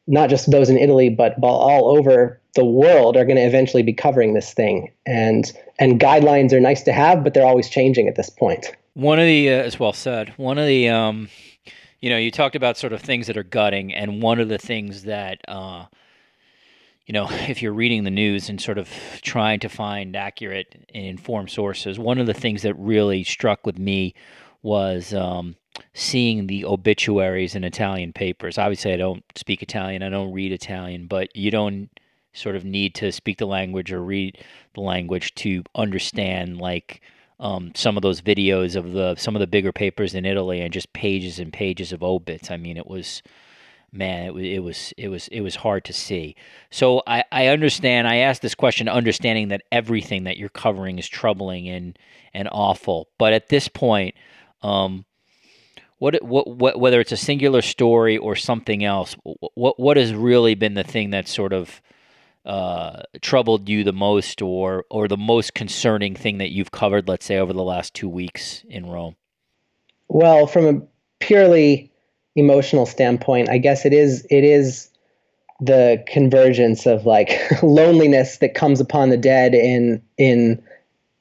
not 0.07 0.29
just 0.29 0.51
those 0.51 0.69
in 0.69 0.77
Italy, 0.77 1.10
but 1.10 1.36
all 1.41 1.98
over 1.98 2.39
the 2.55 2.65
world 2.65 3.15
are 3.15 3.25
going 3.25 3.38
to 3.38 3.45
eventually 3.45 3.83
be 3.83 3.93
covering 3.93 4.33
this 4.33 4.53
thing, 4.53 4.91
and 5.05 5.51
and 5.79 6.00
guidelines 6.00 6.51
are 6.51 6.60
nice 6.60 6.83
to 6.83 6.93
have, 6.93 7.24
but 7.24 7.33
they're 7.33 7.45
always 7.45 7.69
changing 7.69 8.07
at 8.07 8.15
this 8.15 8.29
point. 8.29 8.75
One 8.93 9.19
of 9.19 9.25
the, 9.25 9.50
uh, 9.50 9.53
as 9.53 9.79
well 9.79 9.93
said, 9.93 10.33
one 10.36 10.57
of 10.57 10.67
the, 10.67 10.89
um, 10.89 11.29
you 12.01 12.10
know, 12.10 12.17
you 12.17 12.29
talked 12.29 12.57
about 12.57 12.77
sort 12.77 12.91
of 12.91 13.01
things 13.01 13.27
that 13.27 13.38
are 13.38 13.43
gutting, 13.43 13.93
and 13.93 14.21
one 14.21 14.39
of 14.39 14.50
the 14.50 14.57
things 14.57 15.03
that, 15.03 15.39
uh, 15.48 15.86
you 17.05 17.13
know, 17.13 17.27
if 17.31 17.62
you're 17.62 17.74
reading 17.74 18.03
the 18.03 18.12
news 18.12 18.50
and 18.50 18.60
sort 18.62 18.77
of 18.77 18.89
trying 19.22 19.60
to 19.62 19.70
find 19.70 20.15
accurate 20.15 20.86
and 20.93 21.05
informed 21.05 21.50
sources, 21.50 22.00
one 22.00 22.17
of 22.17 22.27
the 22.27 22.34
things 22.34 22.62
that 22.63 22.74
really 22.75 23.24
struck 23.24 23.65
with 23.65 23.77
me 23.77 24.13
was 24.63 25.13
um, 25.13 25.55
seeing 25.93 26.48
the 26.48 26.65
obituaries 26.65 27.55
in 27.55 27.63
Italian 27.63 28.13
papers. 28.13 28.58
Obviously, 28.58 28.93
I 28.93 28.98
don't 28.98 29.24
speak 29.36 29.63
Italian, 29.63 30.03
I 30.03 30.10
don't 30.10 30.34
read 30.34 30.51
Italian, 30.51 31.08
but 31.08 31.36
you 31.36 31.51
don't 31.51 31.89
sort 32.34 32.55
of 32.55 32.63
need 32.63 32.96
to 32.96 33.12
speak 33.12 33.38
the 33.39 33.46
language 33.46 33.91
or 33.91 34.01
read 34.01 34.38
the 34.74 34.81
language 34.81 35.36
to 35.36 35.63
understand, 35.75 36.60
like, 36.60 37.01
um, 37.39 37.72
some 37.75 37.98
of 37.98 38.03
those 38.03 38.22
videos 38.22 38.75
of 38.75 38.91
the 38.93 39.15
some 39.15 39.36
of 39.36 39.39
the 39.39 39.48
bigger 39.48 39.72
papers 39.72 40.13
in 40.13 40.25
Italy 40.25 40.62
and 40.62 40.72
just 40.72 40.93
pages 40.93 41.39
and 41.39 41.51
pages 41.51 41.91
of 41.91 42.03
obits. 42.03 42.51
I 42.51 42.58
mean, 42.58 42.77
it 42.77 42.86
was 42.86 43.24
man, 43.91 44.25
it 44.25 44.33
was 44.33 44.43
it 44.45 44.60
was 44.60 44.93
it 44.98 45.07
was 45.10 45.27
it 45.29 45.41
was 45.41 45.55
hard 45.55 45.86
to 45.86 45.93
see. 45.93 46.36
So 46.69 47.01
I, 47.05 47.24
I 47.31 47.48
understand. 47.48 48.07
I 48.07 48.17
asked 48.17 48.41
this 48.41 48.55
question, 48.55 48.88
understanding 48.88 49.50
that 49.50 49.63
everything 49.71 50.24
that 50.25 50.38
you're 50.38 50.50
covering 50.50 51.00
is 51.00 51.07
troubling 51.07 51.67
and 51.67 51.98
and 52.33 52.48
awful. 52.51 53.07
But 53.17 53.33
at 53.33 53.50
this 53.50 53.67
point, 53.67 54.15
um, 54.62 55.05
what, 56.00 56.24
what 56.24 56.48
what 56.48 56.79
whether 56.79 57.00
it's 57.00 57.12
a 57.12 57.17
singular 57.17 57.62
story 57.62 58.17
or 58.17 58.36
something 58.36 58.83
else, 58.83 59.15
what 59.24 59.79
what 59.79 59.98
has 59.98 60.13
really 60.13 60.55
been 60.55 60.74
the 60.74 60.83
thing 60.83 61.12
that 61.12 61.27
sort 61.27 61.53
of 61.53 61.81
uh, 62.45 63.03
troubled 63.21 63.69
you 63.69 63.83
the 63.83 63.93
most, 63.93 64.41
or 64.41 64.86
or 64.89 65.07
the 65.07 65.17
most 65.17 65.53
concerning 65.53 66.15
thing 66.15 66.38
that 66.39 66.51
you've 66.51 66.71
covered, 66.71 67.07
let's 67.07 67.25
say, 67.25 67.38
over 67.38 67.53
the 67.53 67.63
last 67.63 67.93
two 67.93 68.10
weeks 68.10 68.63
in 68.67 68.88
Rome? 68.88 69.15
Well, 70.07 70.48
from 70.48 70.65
a 70.65 70.81
purely 71.19 71.90
emotional 72.35 72.85
standpoint, 72.85 73.50
I 73.50 73.57
guess 73.57 73.85
it 73.85 73.93
is 73.93 74.25
it 74.29 74.43
is 74.43 74.89
the 75.59 76.03
convergence 76.07 76.85
of 76.85 77.05
like 77.05 77.39
loneliness 77.63 78.38
that 78.38 78.55
comes 78.55 78.79
upon 78.79 79.09
the 79.09 79.17
dead 79.17 79.53
in 79.53 80.01
in 80.17 80.61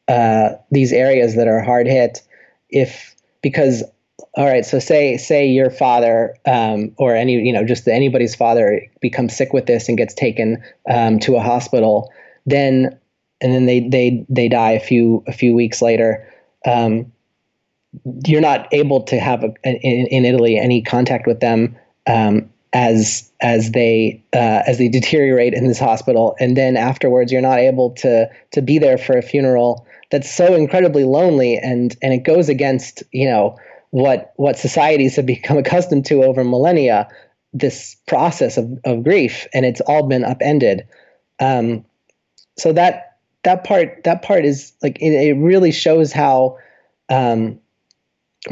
uh, 0.09 0.51
these 0.71 0.93
areas 0.93 1.37
that 1.37 1.49
are 1.49 1.63
hard 1.63 1.87
hit. 1.87 2.23
If 2.71 3.15
because 3.43 3.83
all 4.35 4.47
right, 4.47 4.65
so 4.65 4.79
say 4.79 5.17
say 5.17 5.47
your 5.47 5.71
father 5.71 6.37
um, 6.47 6.93
or 6.97 7.15
any 7.15 7.35
you 7.35 7.53
know 7.53 7.65
just 7.65 7.89
anybody's 7.89 8.35
father 8.35 8.87
becomes 9.01 9.37
sick 9.37 9.53
with 9.53 9.67
this 9.67 9.89
and 9.89 9.99
gets 9.99 10.15
taken 10.15 10.63
um, 10.89 11.19
to 11.21 11.37
a 11.37 11.41
hospital, 11.41 12.13
then 12.47 12.99
and 13.41 13.53
then 13.53 13.67
they 13.67 13.81
they 13.81 14.25
they 14.29 14.49
die 14.49 14.73
a 14.73 14.81
few 14.81 15.25
a 15.27 15.33
few 15.33 15.55
weeks 15.55 15.83
later. 15.83 16.27
Um, 16.65 17.13
you're 18.27 18.41
not 18.41 18.69
able 18.73 19.03
to 19.03 19.19
have 19.19 19.45
a, 19.45 19.53
in, 19.65 20.07
in 20.07 20.25
Italy 20.25 20.57
any 20.57 20.83
contact 20.83 21.27
with 21.27 21.41
them 21.41 21.77
um, 22.07 22.49
as 22.73 23.31
as 23.41 23.73
they 23.73 24.23
uh, 24.33 24.63
as 24.67 24.79
they 24.79 24.89
deteriorate 24.89 25.55
in 25.55 25.67
this 25.67 25.79
hospital, 25.79 26.37
and 26.39 26.57
then 26.57 26.77
afterwards 26.77 27.33
you're 27.33 27.41
not 27.41 27.59
able 27.59 27.91
to 27.91 28.29
to 28.53 28.63
be 28.63 28.79
there 28.79 28.99
for 28.99 29.17
a 29.17 29.23
funeral. 29.23 29.87
That's 30.11 30.31
so 30.31 30.55
incredibly 30.55 31.05
lonely 31.05 31.57
and 31.57 31.97
and 32.03 32.13
it 32.13 32.25
goes 32.25 32.49
against 32.49 33.03
you 33.13 33.29
know 33.29 33.57
what 33.91 34.33
what 34.37 34.59
societies 34.59 35.17
have 35.17 35.27
become 35.37 35.59
accustomed 35.59 36.07
to 36.07 36.25
over 36.25 36.45
millennia 36.45 37.09
this 37.53 37.97
process 38.07 38.57
of, 38.57 38.79
of 38.85 39.03
grief. 39.03 39.47
And 39.53 39.65
it's 39.65 39.81
all 39.83 40.07
been 40.07 40.25
upended. 40.25 40.87
Um, 41.41 41.85
so 42.59 42.73
that 42.73 43.19
that 43.43 43.65
part 43.65 44.05
that 44.05 44.23
part 44.23 44.45
is 44.45 44.73
like 44.83 45.01
it, 45.01 45.13
it 45.13 45.33
really 45.35 45.73
shows 45.73 46.13
how 46.13 46.59
um, 47.09 47.59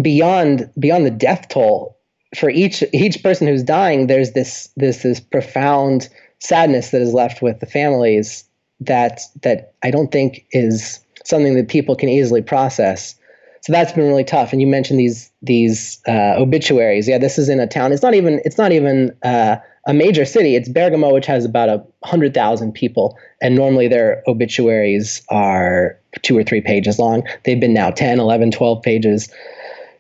beyond 0.02 0.70
beyond 0.78 1.06
the 1.06 1.10
death 1.10 1.48
toll 1.48 1.96
for 2.36 2.50
each 2.50 2.84
each 2.92 3.22
person 3.22 3.46
who's 3.46 3.62
dying 3.62 4.06
there's 4.06 4.32
this 4.32 4.68
this 4.76 5.02
this 5.02 5.20
profound 5.20 6.08
sadness 6.40 6.90
that 6.90 7.00
is 7.00 7.14
left 7.14 7.42
with 7.42 7.58
the 7.60 7.66
families 7.66 8.44
that 8.80 9.20
that 9.42 9.72
I 9.82 9.90
don't 9.90 10.12
think 10.12 10.46
is 10.52 11.00
something 11.24 11.54
that 11.56 11.68
people 11.68 11.96
can 11.96 12.08
easily 12.08 12.42
process 12.42 13.18
so 13.62 13.72
that's 13.72 13.92
been 13.92 14.06
really 14.06 14.24
tough. 14.24 14.52
And 14.52 14.60
you 14.60 14.66
mentioned 14.66 14.98
these 14.98 15.30
these 15.42 16.00
uh, 16.08 16.34
obituaries. 16.38 17.08
Yeah, 17.08 17.18
this 17.18 17.38
is 17.38 17.48
in 17.48 17.60
a 17.60 17.66
town. 17.66 17.92
It's 17.92 18.02
not 18.02 18.14
even 18.14 18.40
it's 18.44 18.58
not 18.58 18.72
even 18.72 19.14
uh, 19.22 19.56
a 19.86 19.94
major 19.94 20.24
city. 20.24 20.54
It's 20.54 20.68
Bergamo, 20.68 21.12
which 21.12 21.26
has 21.26 21.44
about 21.44 21.68
a 21.68 21.84
hundred 22.04 22.34
thousand 22.34 22.72
people, 22.72 23.16
and 23.42 23.54
normally 23.54 23.88
their 23.88 24.22
obituaries 24.26 25.22
are 25.28 25.98
two 26.22 26.36
or 26.36 26.44
three 26.44 26.60
pages 26.60 26.98
long. 26.98 27.26
They've 27.44 27.60
been 27.60 27.74
now 27.74 27.90
10, 27.90 28.18
11, 28.18 28.50
12 28.52 28.82
pages 28.82 29.28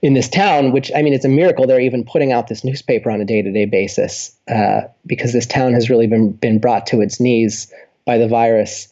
in 0.02 0.14
this 0.14 0.28
town, 0.28 0.72
which 0.72 0.90
I 0.94 1.02
mean, 1.02 1.12
it's 1.12 1.24
a 1.24 1.28
miracle 1.28 1.66
they're 1.66 1.80
even 1.80 2.04
putting 2.04 2.32
out 2.32 2.48
this 2.48 2.64
newspaper 2.64 3.10
on 3.10 3.20
a 3.20 3.24
day-to-day 3.24 3.66
basis 3.66 4.36
uh, 4.48 4.82
because 5.06 5.32
this 5.32 5.46
town 5.46 5.72
has 5.72 5.90
really 5.90 6.06
been 6.06 6.32
been 6.32 6.58
brought 6.58 6.86
to 6.88 7.00
its 7.00 7.20
knees 7.20 7.72
by 8.04 8.18
the 8.18 8.28
virus. 8.28 8.88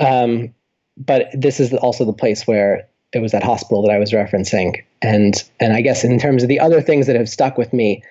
Um, 0.00 0.54
but 0.96 1.28
this 1.32 1.60
is 1.60 1.72
also 1.74 2.04
the 2.04 2.12
place 2.12 2.46
where 2.46 2.88
it 3.12 3.20
was 3.20 3.32
that 3.32 3.42
hospital 3.42 3.82
that 3.82 3.92
I 3.92 3.98
was 3.98 4.12
referencing. 4.12 4.82
And 5.00 5.42
and 5.60 5.72
I 5.72 5.80
guess 5.80 6.04
in 6.04 6.18
terms 6.18 6.42
of 6.42 6.48
the 6.48 6.60
other 6.60 6.80
things 6.80 7.06
that 7.06 7.16
have 7.16 7.28
stuck 7.28 7.56
with 7.56 7.72
me, 7.72 8.02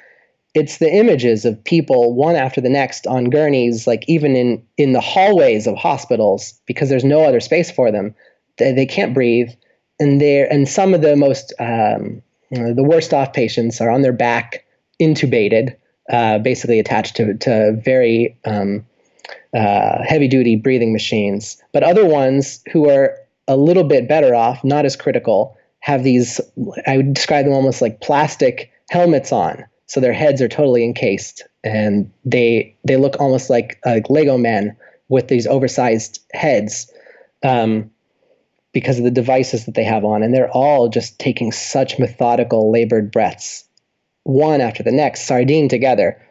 it's 0.53 0.77
the 0.77 0.91
images 0.91 1.45
of 1.45 1.61
people 1.63 2.13
one 2.13 2.35
after 2.35 2.61
the 2.61 2.69
next 2.69 3.05
on 3.07 3.29
gurneys, 3.29 3.87
like 3.87 4.05
even 4.07 4.35
in 4.35 4.63
in 4.77 4.93
the 4.93 5.01
hallways 5.01 5.67
of 5.67 5.75
hospitals, 5.75 6.53
because 6.65 6.89
there's 6.89 7.03
no 7.03 7.23
other 7.23 7.39
space 7.39 7.69
for 7.69 7.91
them. 7.91 8.15
They, 8.57 8.71
they 8.71 8.85
can't 8.85 9.13
breathe, 9.13 9.49
and 9.99 10.21
and 10.21 10.67
some 10.67 10.93
of 10.93 11.01
the 11.01 11.15
most 11.15 11.53
um, 11.59 12.23
the 12.51 12.83
worst 12.83 13.13
off 13.13 13.33
patients 13.33 13.81
are 13.81 13.89
on 13.89 14.01
their 14.01 14.13
back, 14.13 14.65
intubated, 15.01 15.75
uh, 16.11 16.39
basically 16.39 16.79
attached 16.79 17.15
to 17.17 17.33
to 17.35 17.73
very 17.83 18.37
um, 18.45 18.85
uh, 19.55 20.03
heavy 20.03 20.27
duty 20.27 20.55
breathing 20.55 20.93
machines. 20.93 21.61
But 21.73 21.83
other 21.83 22.05
ones 22.05 22.61
who 22.71 22.89
are 22.89 23.17
a 23.47 23.57
little 23.57 23.83
bit 23.83 24.07
better 24.07 24.35
off, 24.35 24.63
not 24.63 24.85
as 24.85 24.95
critical, 24.95 25.57
have 25.79 26.03
these, 26.03 26.41
I 26.85 26.97
would 26.97 27.13
describe 27.13 27.45
them 27.45 27.53
almost 27.53 27.81
like 27.81 28.01
plastic 28.01 28.71
helmets 28.89 29.31
on. 29.31 29.63
So 29.85 29.99
their 29.99 30.13
heads 30.13 30.41
are 30.41 30.49
totally 30.49 30.83
encased 30.83 31.43
and 31.63 32.11
they 32.25 32.75
they 32.83 32.97
look 32.97 33.15
almost 33.19 33.49
like, 33.49 33.79
like 33.85 34.09
Lego 34.09 34.37
men 34.37 34.75
with 35.07 35.29
these 35.29 35.47
oversized 35.47 36.19
heads 36.33 36.91
um, 37.43 37.89
because 38.79 38.97
of 38.99 39.03
the 39.03 39.11
devices 39.11 39.65
that 39.65 39.75
they 39.75 39.83
have 39.83 40.05
on. 40.05 40.21
And 40.21 40.33
they're 40.33 40.51
all 40.51 40.89
just 40.89 41.17
taking 41.19 41.51
such 41.51 41.97
methodical, 41.97 42.71
labored 42.71 43.11
breaths, 43.11 43.63
one 44.23 44.61
after 44.61 44.83
the 44.83 44.91
next, 44.91 45.21
sardine 45.21 45.67
together. 45.69 46.21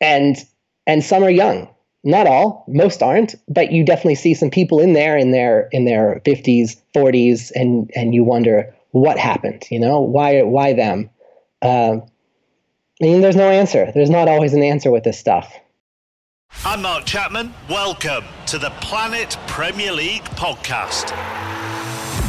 And 0.00 0.36
and 0.86 1.04
some 1.04 1.22
are 1.22 1.30
young 1.30 1.68
not 2.04 2.28
all 2.28 2.64
most 2.68 3.02
aren't 3.02 3.34
but 3.48 3.72
you 3.72 3.84
definitely 3.84 4.14
see 4.14 4.32
some 4.32 4.50
people 4.50 4.78
in 4.78 4.92
there 4.92 5.18
in 5.18 5.32
their 5.32 5.68
in 5.72 5.84
their 5.84 6.22
50s 6.24 6.76
40s 6.94 7.50
and 7.56 7.90
and 7.96 8.14
you 8.14 8.22
wonder 8.22 8.72
what 8.92 9.18
happened 9.18 9.66
you 9.68 9.80
know 9.80 9.98
why 10.00 10.40
why 10.42 10.72
them 10.72 11.10
uh, 11.62 11.96
I 13.00 13.04
mean, 13.04 13.20
there's 13.20 13.36
no 13.36 13.48
answer. 13.48 13.92
There's 13.94 14.10
not 14.10 14.28
always 14.28 14.54
an 14.54 14.62
answer 14.62 14.90
with 14.90 15.04
this 15.04 15.18
stuff. 15.18 15.52
I'm 16.64 16.82
Mark 16.82 17.04
Chapman. 17.04 17.54
Welcome 17.68 18.24
to 18.46 18.58
the 18.58 18.70
Planet 18.80 19.36
Premier 19.46 19.92
League 19.92 20.24
podcast. 20.24 21.12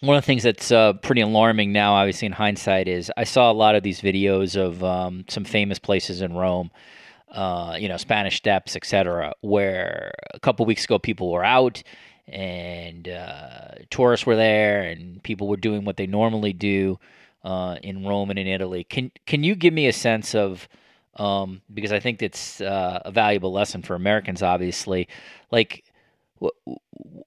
one 0.00 0.16
of 0.16 0.22
the 0.22 0.26
things 0.26 0.42
that's 0.42 0.72
uh, 0.72 0.94
pretty 0.94 1.20
alarming 1.20 1.72
now, 1.72 1.94
obviously 1.94 2.26
in 2.26 2.32
hindsight, 2.32 2.88
is 2.88 3.12
I 3.16 3.24
saw 3.24 3.50
a 3.50 3.54
lot 3.54 3.74
of 3.74 3.82
these 3.82 4.00
videos 4.00 4.56
of 4.56 4.82
um, 4.82 5.24
some 5.28 5.44
famous 5.44 5.78
places 5.78 6.22
in 6.22 6.32
Rome, 6.32 6.70
uh, 7.30 7.76
you 7.78 7.88
know, 7.88 7.98
Spanish 7.98 8.36
Steps, 8.36 8.76
etc., 8.76 9.34
where 9.42 10.12
a 10.32 10.40
couple 10.40 10.64
weeks 10.64 10.84
ago 10.84 10.98
people 10.98 11.30
were 11.30 11.44
out 11.44 11.82
and 12.26 13.08
uh, 13.08 13.72
tourists 13.90 14.24
were 14.24 14.36
there 14.36 14.82
and 14.82 15.22
people 15.22 15.48
were 15.48 15.56
doing 15.56 15.84
what 15.84 15.96
they 15.96 16.06
normally 16.06 16.52
do 16.52 16.98
uh, 17.44 17.76
in 17.82 18.06
Rome 18.06 18.30
and 18.30 18.38
in 18.38 18.46
Italy. 18.46 18.84
Can 18.84 19.10
can 19.26 19.42
you 19.42 19.54
give 19.54 19.74
me 19.74 19.86
a 19.86 19.92
sense 19.92 20.34
of 20.34 20.66
um, 21.16 21.60
because 21.74 21.92
I 21.92 22.00
think 22.00 22.22
it's 22.22 22.60
uh, 22.60 23.02
a 23.04 23.10
valuable 23.10 23.52
lesson 23.52 23.82
for 23.82 23.94
Americans, 23.94 24.42
obviously, 24.42 25.08
like 25.50 25.84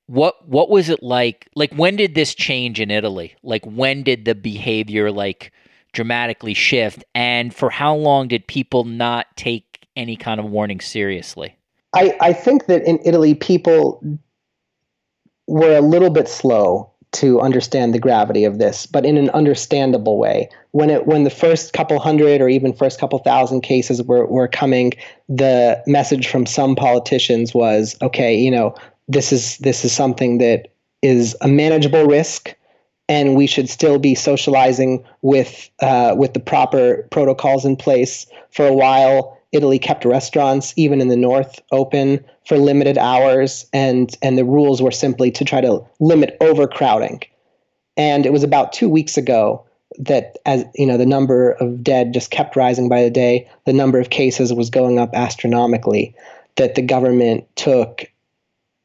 what 0.08 0.48
what 0.48 0.70
was 0.70 0.90
it 0.90 1.02
like 1.02 1.50
like 1.56 1.74
when 1.74 1.96
did 1.96 2.16
this 2.16 2.34
change 2.36 2.80
in 2.80 2.92
Italy? 2.92 3.36
Like 3.44 3.66
when 3.66 4.04
did 4.04 4.26
the 4.26 4.36
behavior 4.36 5.12
like 5.12 5.52
dramatically 5.94 6.54
shift? 6.54 7.04
And 7.16 7.54
for 7.54 7.70
how 7.70 7.96
long 7.96 8.28
did 8.28 8.48
people 8.48 8.84
not 8.84 9.28
take 9.36 9.88
any 9.96 10.16
kind 10.16 10.40
of 10.40 10.48
warning 10.48 10.82
seriously? 10.82 11.56
I, 11.94 12.18
I 12.20 12.34
think 12.34 12.66
that 12.66 12.84
in 12.84 13.00
Italy 13.06 13.36
people 13.36 14.02
were 15.48 15.78
a 15.78 15.82
little 15.82 16.10
bit 16.10 16.28
slow 16.28 16.90
to 17.12 17.40
understand 17.42 17.94
the 17.94 18.00
gravity 18.00 18.44
of 18.44 18.58
this, 18.58 18.88
but 18.88 19.06
in 19.06 19.18
an 19.18 19.30
understandable 19.30 20.18
way. 20.18 20.50
When 20.72 20.90
it 20.90 21.06
when 21.06 21.24
the 21.24 21.30
first 21.30 21.74
couple 21.74 22.00
hundred 22.00 22.42
or 22.42 22.50
even 22.50 22.74
first 22.74 23.00
couple 23.00 23.20
thousand 23.20 23.62
cases 23.62 24.02
were, 24.02 24.26
were 24.26 24.48
coming, 24.48 24.94
the 25.30 25.82
message 25.86 26.28
from 26.28 26.48
some 26.48 26.76
politicians 26.76 27.54
was, 27.54 27.96
okay, 28.02 28.36
you 28.36 28.50
know, 28.50 28.74
this 29.08 29.32
is 29.32 29.58
this 29.60 29.84
is 29.86 29.92
something 29.92 30.38
that 30.40 30.70
is 31.02 31.36
a 31.42 31.48
manageable 31.48 32.06
risk. 32.06 32.56
and 33.10 33.36
we 33.36 33.48
should 33.48 33.70
still 33.70 34.00
be 34.00 34.16
socializing 34.16 35.04
with 35.22 35.70
uh, 35.82 36.16
with 36.18 36.34
the 36.34 36.40
proper 36.40 37.06
protocols 37.12 37.66
in 37.66 37.76
place. 37.76 38.26
For 38.52 38.66
a 38.66 38.74
while, 38.74 39.38
Italy 39.52 39.78
kept 39.78 40.06
restaurants, 40.06 40.74
even 40.78 41.02
in 41.02 41.10
the 41.10 41.18
north, 41.18 41.60
open 41.72 42.24
for 42.46 42.58
limited 42.58 42.98
hours, 42.98 43.66
and 43.74 44.16
and 44.22 44.38
the 44.38 44.46
rules 44.46 44.82
were 44.82 44.92
simply 44.92 45.32
to 45.32 45.44
try 45.46 45.62
to 45.62 45.86
limit 46.00 46.38
overcrowding. 46.40 47.22
And 47.98 48.26
it 48.26 48.32
was 48.32 48.44
about 48.44 48.74
two 48.74 48.90
weeks 48.90 49.18
ago 49.18 49.66
that, 50.00 50.38
as 50.46 50.66
you 50.74 50.88
know, 50.88 50.98
the 50.98 51.06
number 51.06 51.52
of 51.52 51.84
dead 51.84 52.14
just 52.14 52.32
kept 52.32 52.56
rising 52.56 52.90
by 52.90 53.04
the 53.04 53.12
day. 53.12 53.48
The 53.66 53.74
number 53.74 54.00
of 54.00 54.10
cases 54.10 54.54
was 54.54 54.70
going 54.70 54.98
up 54.98 55.12
astronomically. 55.14 56.16
That 56.56 56.76
the 56.76 56.84
government 56.84 57.46
took 57.56 58.06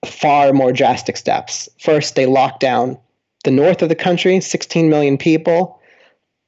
far 0.06 0.52
more 0.52 0.72
drastic 0.72 1.16
steps. 1.16 1.68
First, 1.80 2.14
they 2.14 2.26
locked 2.26 2.60
down 2.60 2.98
the 3.44 3.50
north 3.50 3.82
of 3.82 3.88
the 3.88 3.94
country, 3.94 4.40
16 4.40 4.88
million 4.88 5.18
people. 5.18 5.80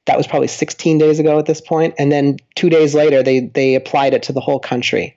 That 0.05 0.17
was 0.17 0.27
probably 0.27 0.47
16 0.47 0.97
days 0.97 1.19
ago 1.19 1.37
at 1.37 1.45
this 1.45 1.61
point. 1.61 1.93
and 1.97 2.11
then 2.11 2.37
two 2.55 2.69
days 2.69 2.95
later, 2.95 3.21
they 3.21 3.41
they 3.41 3.75
applied 3.75 4.13
it 4.13 4.23
to 4.23 4.33
the 4.33 4.41
whole 4.41 4.59
country. 4.59 5.15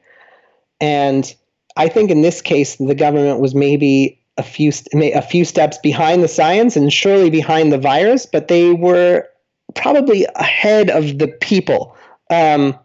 And 0.81 1.35
I 1.77 1.89
think 1.89 2.11
in 2.11 2.23
this 2.23 2.43
case, 2.43 2.77
the 2.77 2.95
government 2.95 3.41
was 3.41 3.55
maybe 3.55 4.21
a 4.37 4.43
few 4.43 4.73
a 4.93 5.23
few 5.23 5.45
steps 5.45 5.79
behind 5.79 6.23
the 6.23 6.29
science 6.29 6.77
and 6.77 6.93
surely 6.93 7.31
behind 7.31 7.73
the 7.73 7.79
virus, 7.79 8.27
but 8.27 8.49
they 8.49 8.73
were 8.73 9.27
probably 9.75 10.27
ahead 10.37 10.91
of 10.91 11.19
the 11.19 11.29
people 11.29 11.97
um, 12.31 12.79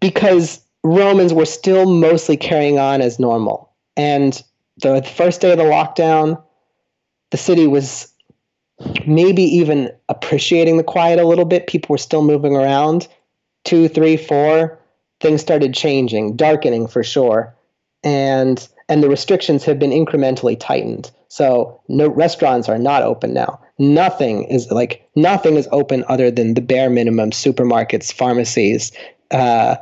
because 0.00 0.60
Romans 0.84 1.32
were 1.32 1.46
still 1.46 1.86
mostly 1.88 2.36
carrying 2.36 2.78
on 2.78 3.00
as 3.00 3.18
normal. 3.18 3.71
And 3.96 4.42
the 4.78 5.02
first 5.02 5.40
day 5.40 5.52
of 5.52 5.58
the 5.58 5.64
lockdown, 5.64 6.42
the 7.30 7.36
city 7.36 7.66
was 7.66 8.12
maybe 9.06 9.42
even 9.42 9.90
appreciating 10.08 10.76
the 10.76 10.84
quiet 10.84 11.18
a 11.18 11.26
little 11.26 11.44
bit. 11.44 11.66
People 11.66 11.94
were 11.94 11.98
still 11.98 12.22
moving 12.22 12.56
around. 12.56 13.08
Two, 13.64 13.88
three, 13.88 14.16
four, 14.16 14.78
things 15.20 15.40
started 15.40 15.72
changing, 15.74 16.36
darkening 16.36 16.86
for 16.86 17.02
sure. 17.02 17.54
And 18.02 18.66
and 18.88 19.02
the 19.02 19.08
restrictions 19.08 19.64
have 19.64 19.78
been 19.78 19.90
incrementally 19.90 20.58
tightened. 20.58 21.10
So 21.28 21.80
no 21.88 22.08
restaurants 22.08 22.68
are 22.68 22.78
not 22.78 23.02
open 23.02 23.32
now. 23.32 23.60
Nothing 23.78 24.44
is 24.44 24.70
like 24.70 25.08
nothing 25.14 25.54
is 25.54 25.68
open 25.70 26.04
other 26.08 26.30
than 26.30 26.54
the 26.54 26.60
bare 26.60 26.90
minimum. 26.90 27.30
Supermarkets, 27.30 28.12
pharmacies. 28.12 28.92
Uh, 29.30 29.76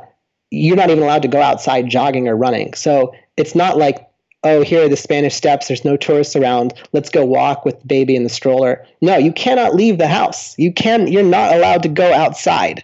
you're 0.51 0.77
not 0.77 0.89
even 0.89 1.03
allowed 1.03 1.23
to 1.23 1.27
go 1.27 1.41
outside 1.41 1.89
jogging 1.89 2.27
or 2.27 2.35
running. 2.35 2.73
So 2.73 3.13
it's 3.37 3.55
not 3.55 3.77
like 3.77 4.07
oh 4.43 4.61
here 4.61 4.85
are 4.85 4.89
the 4.89 4.97
Spanish 4.97 5.35
Steps. 5.35 5.67
There's 5.67 5.85
no 5.85 5.97
tourists 5.97 6.35
around. 6.35 6.73
Let's 6.93 7.09
go 7.09 7.25
walk 7.25 7.65
with 7.65 7.79
the 7.79 7.87
baby 7.87 8.15
in 8.15 8.23
the 8.23 8.29
stroller. 8.29 8.85
No, 9.01 9.17
you 9.17 9.31
cannot 9.31 9.75
leave 9.75 9.97
the 9.97 10.07
house. 10.07 10.57
You 10.57 10.73
can. 10.73 11.07
You're 11.07 11.23
not 11.23 11.55
allowed 11.55 11.83
to 11.83 11.89
go 11.89 12.13
outside 12.13 12.83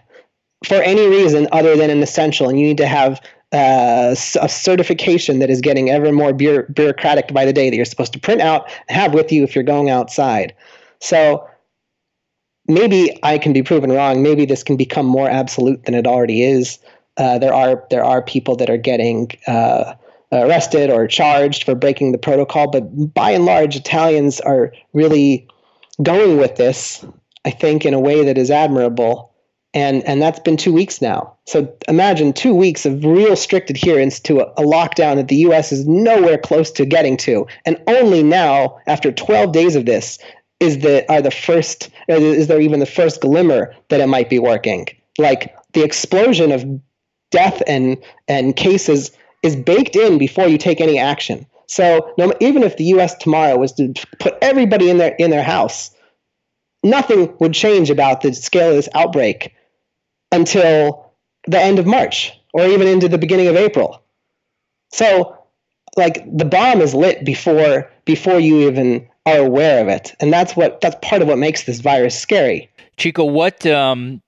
for 0.64 0.76
any 0.76 1.06
reason 1.06 1.48
other 1.52 1.76
than 1.76 1.90
an 1.90 2.02
essential, 2.02 2.48
and 2.48 2.58
you 2.58 2.66
need 2.66 2.78
to 2.78 2.86
have 2.86 3.20
uh, 3.52 4.14
a 4.40 4.48
certification 4.48 5.38
that 5.38 5.50
is 5.50 5.60
getting 5.60 5.88
ever 5.88 6.12
more 6.12 6.32
bureaucratic 6.32 7.32
by 7.32 7.44
the 7.44 7.52
day 7.52 7.70
that 7.70 7.76
you're 7.76 7.84
supposed 7.84 8.12
to 8.12 8.20
print 8.20 8.42
out 8.42 8.70
and 8.88 8.98
have 8.98 9.14
with 9.14 9.32
you 9.32 9.42
if 9.42 9.54
you're 9.54 9.64
going 9.64 9.88
outside. 9.88 10.54
So 11.00 11.48
maybe 12.66 13.18
I 13.22 13.38
can 13.38 13.52
be 13.52 13.62
proven 13.62 13.90
wrong. 13.90 14.22
Maybe 14.22 14.44
this 14.44 14.62
can 14.62 14.76
become 14.76 15.06
more 15.06 15.30
absolute 15.30 15.84
than 15.84 15.94
it 15.94 16.06
already 16.06 16.42
is. 16.42 16.78
Uh, 17.16 17.38
there 17.38 17.54
are 17.54 17.84
there 17.90 18.04
are 18.04 18.22
people 18.22 18.54
that 18.56 18.68
are 18.68 18.76
getting 18.76 19.30
uh, 19.46 19.94
arrested 20.32 20.90
or 20.90 21.06
charged 21.06 21.64
for 21.64 21.74
breaking 21.74 22.12
the 22.12 22.18
protocol, 22.18 22.70
but 22.70 22.82
by 23.14 23.30
and 23.30 23.44
large, 23.44 23.76
Italians 23.76 24.40
are 24.40 24.72
really 24.92 25.48
going 26.02 26.36
with 26.36 26.56
this. 26.56 27.04
I 27.44 27.50
think 27.50 27.86
in 27.86 27.94
a 27.94 28.00
way 28.00 28.24
that 28.24 28.36
is 28.36 28.50
admirable 28.50 29.28
and 29.74 30.02
and 30.04 30.22
that's 30.22 30.40
been 30.40 30.56
two 30.56 30.72
weeks 30.72 31.02
now. 31.02 31.34
So 31.46 31.72
imagine 31.88 32.32
two 32.32 32.54
weeks 32.54 32.86
of 32.86 33.04
real 33.04 33.36
strict 33.36 33.70
adherence 33.70 34.18
to 34.20 34.40
a, 34.40 34.44
a, 34.56 34.64
lockdown 34.64 35.16
that 35.16 35.28
the 35.28 35.36
U.S. 35.36 35.72
is 35.72 35.86
nowhere 35.86 36.38
close 36.38 36.70
to 36.72 36.86
getting 36.86 37.16
to, 37.18 37.46
and 37.66 37.80
only 37.86 38.22
now, 38.22 38.78
after 38.86 39.12
12 39.12 39.52
days 39.52 39.76
of 39.76 39.86
this, 39.86 40.18
is 40.60 40.78
the 40.78 41.10
are 41.12 41.22
the 41.22 41.30
first 41.30 41.90
is 42.08 42.46
there 42.46 42.60
even 42.60 42.80
the 42.80 42.86
first 42.86 43.20
glimmer 43.20 43.74
that 43.88 44.00
it 44.00 44.08
might 44.08 44.30
be 44.30 44.38
working? 44.38 44.86
Like 45.18 45.54
the 45.74 45.82
explosion 45.82 46.50
of 46.50 46.64
death 47.30 47.62
and 47.66 47.98
and 48.26 48.56
cases 48.56 49.10
is 49.42 49.56
baked 49.56 49.96
in 49.96 50.18
before 50.18 50.48
you 50.48 50.58
take 50.58 50.80
any 50.80 50.98
action. 50.98 51.46
So 51.66 52.12
no, 52.18 52.32
even 52.40 52.62
if 52.62 52.76
the 52.76 52.84
U.S. 52.84 53.16
tomorrow 53.16 53.56
was 53.56 53.72
to 53.72 53.92
put 54.18 54.36
everybody 54.40 54.90
in 54.90 54.98
their 54.98 55.14
in 55.18 55.30
their 55.30 55.42
house, 55.42 55.90
nothing 56.82 57.34
would 57.40 57.52
change 57.52 57.90
about 57.90 58.22
the 58.22 58.32
scale 58.32 58.70
of 58.70 58.76
this 58.76 58.88
outbreak 58.94 59.54
until 60.32 61.12
the 61.46 61.60
end 61.60 61.78
of 61.78 61.86
March 61.86 62.32
or 62.52 62.66
even 62.66 62.88
into 62.88 63.08
the 63.08 63.18
beginning 63.18 63.48
of 63.48 63.56
April. 63.56 64.02
So 64.90 65.38
like 65.96 66.24
the 66.36 66.44
bomb 66.44 66.80
is 66.80 66.94
lit 66.94 67.24
before 67.24 67.90
before 68.04 68.38
you 68.38 68.68
even 68.68 69.06
are 69.26 69.38
aware 69.38 69.82
of 69.82 69.88
it. 69.88 70.14
And 70.20 70.32
that's 70.32 70.56
what 70.56 70.80
that's 70.80 70.96
part 71.02 71.22
of 71.22 71.28
what 71.28 71.38
makes 71.38 71.64
this 71.64 71.80
virus 71.80 72.18
scary. 72.18 72.70
Chico, 72.96 73.24
what 73.24 73.66
um 73.66 74.22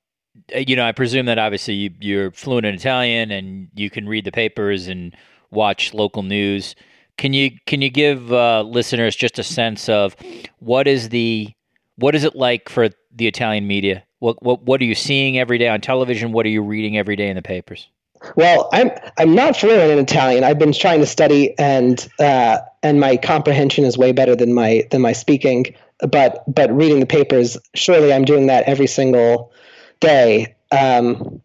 you 0.54 0.76
know, 0.76 0.84
I 0.84 0.92
presume 0.92 1.26
that 1.26 1.38
obviously 1.38 1.94
you, 2.00 2.20
are 2.20 2.30
fluent 2.30 2.66
in 2.66 2.74
Italian 2.74 3.30
and 3.30 3.68
you 3.74 3.90
can 3.90 4.08
read 4.08 4.24
the 4.24 4.32
papers 4.32 4.88
and 4.88 5.16
watch 5.50 5.94
local 5.94 6.22
news. 6.22 6.74
Can 7.16 7.32
you 7.32 7.50
can 7.66 7.82
you 7.82 7.90
give 7.90 8.32
uh, 8.32 8.62
listeners 8.62 9.14
just 9.14 9.38
a 9.38 9.42
sense 9.42 9.88
of 9.88 10.16
what 10.58 10.86
is 10.86 11.10
the 11.10 11.52
what 11.96 12.14
is 12.14 12.24
it 12.24 12.34
like 12.34 12.68
for 12.68 12.88
the 13.14 13.26
Italian 13.26 13.66
media 13.66 14.04
what, 14.20 14.42
what 14.42 14.62
what 14.62 14.80
are 14.80 14.84
you 14.84 14.94
seeing 14.94 15.38
every 15.38 15.58
day 15.58 15.68
on 15.68 15.80
television? 15.80 16.32
What 16.32 16.46
are 16.46 16.50
you 16.50 16.62
reading 16.62 16.96
every 16.96 17.16
day 17.16 17.28
in 17.28 17.36
the 17.36 17.42
papers? 17.42 17.88
Well, 18.36 18.68
I'm 18.72 18.90
I'm 19.18 19.34
not 19.34 19.56
fluent 19.56 19.90
in 19.90 19.98
Italian. 19.98 20.44
I've 20.44 20.58
been 20.58 20.74
trying 20.74 21.00
to 21.00 21.06
study, 21.06 21.58
and 21.58 22.06
uh, 22.18 22.58
and 22.82 23.00
my 23.00 23.16
comprehension 23.16 23.84
is 23.84 23.98
way 23.98 24.12
better 24.12 24.36
than 24.36 24.52
my 24.52 24.86
than 24.90 25.00
my 25.00 25.12
speaking. 25.12 25.74
But 26.00 26.44
but 26.46 26.70
reading 26.70 27.00
the 27.00 27.06
papers, 27.06 27.56
surely 27.74 28.12
I'm 28.12 28.24
doing 28.24 28.46
that 28.46 28.64
every 28.64 28.86
single 28.86 29.52
day. 30.00 30.54
Um, 30.72 31.40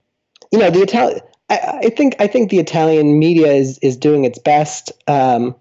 you 0.52 0.60
know, 0.60 0.70
the 0.70 0.82
Italian. 0.82 1.20
I, 1.50 1.80
I, 1.84 1.90
think 1.90 2.16
I 2.20 2.28
think 2.28 2.50
the 2.50 2.60
Italian 2.60 3.20
media 3.20 3.52
is 3.52 3.78
is 3.80 3.96
doing 3.98 4.26
its 4.26 4.40
best. 4.40 4.92
Um, 5.08 5.56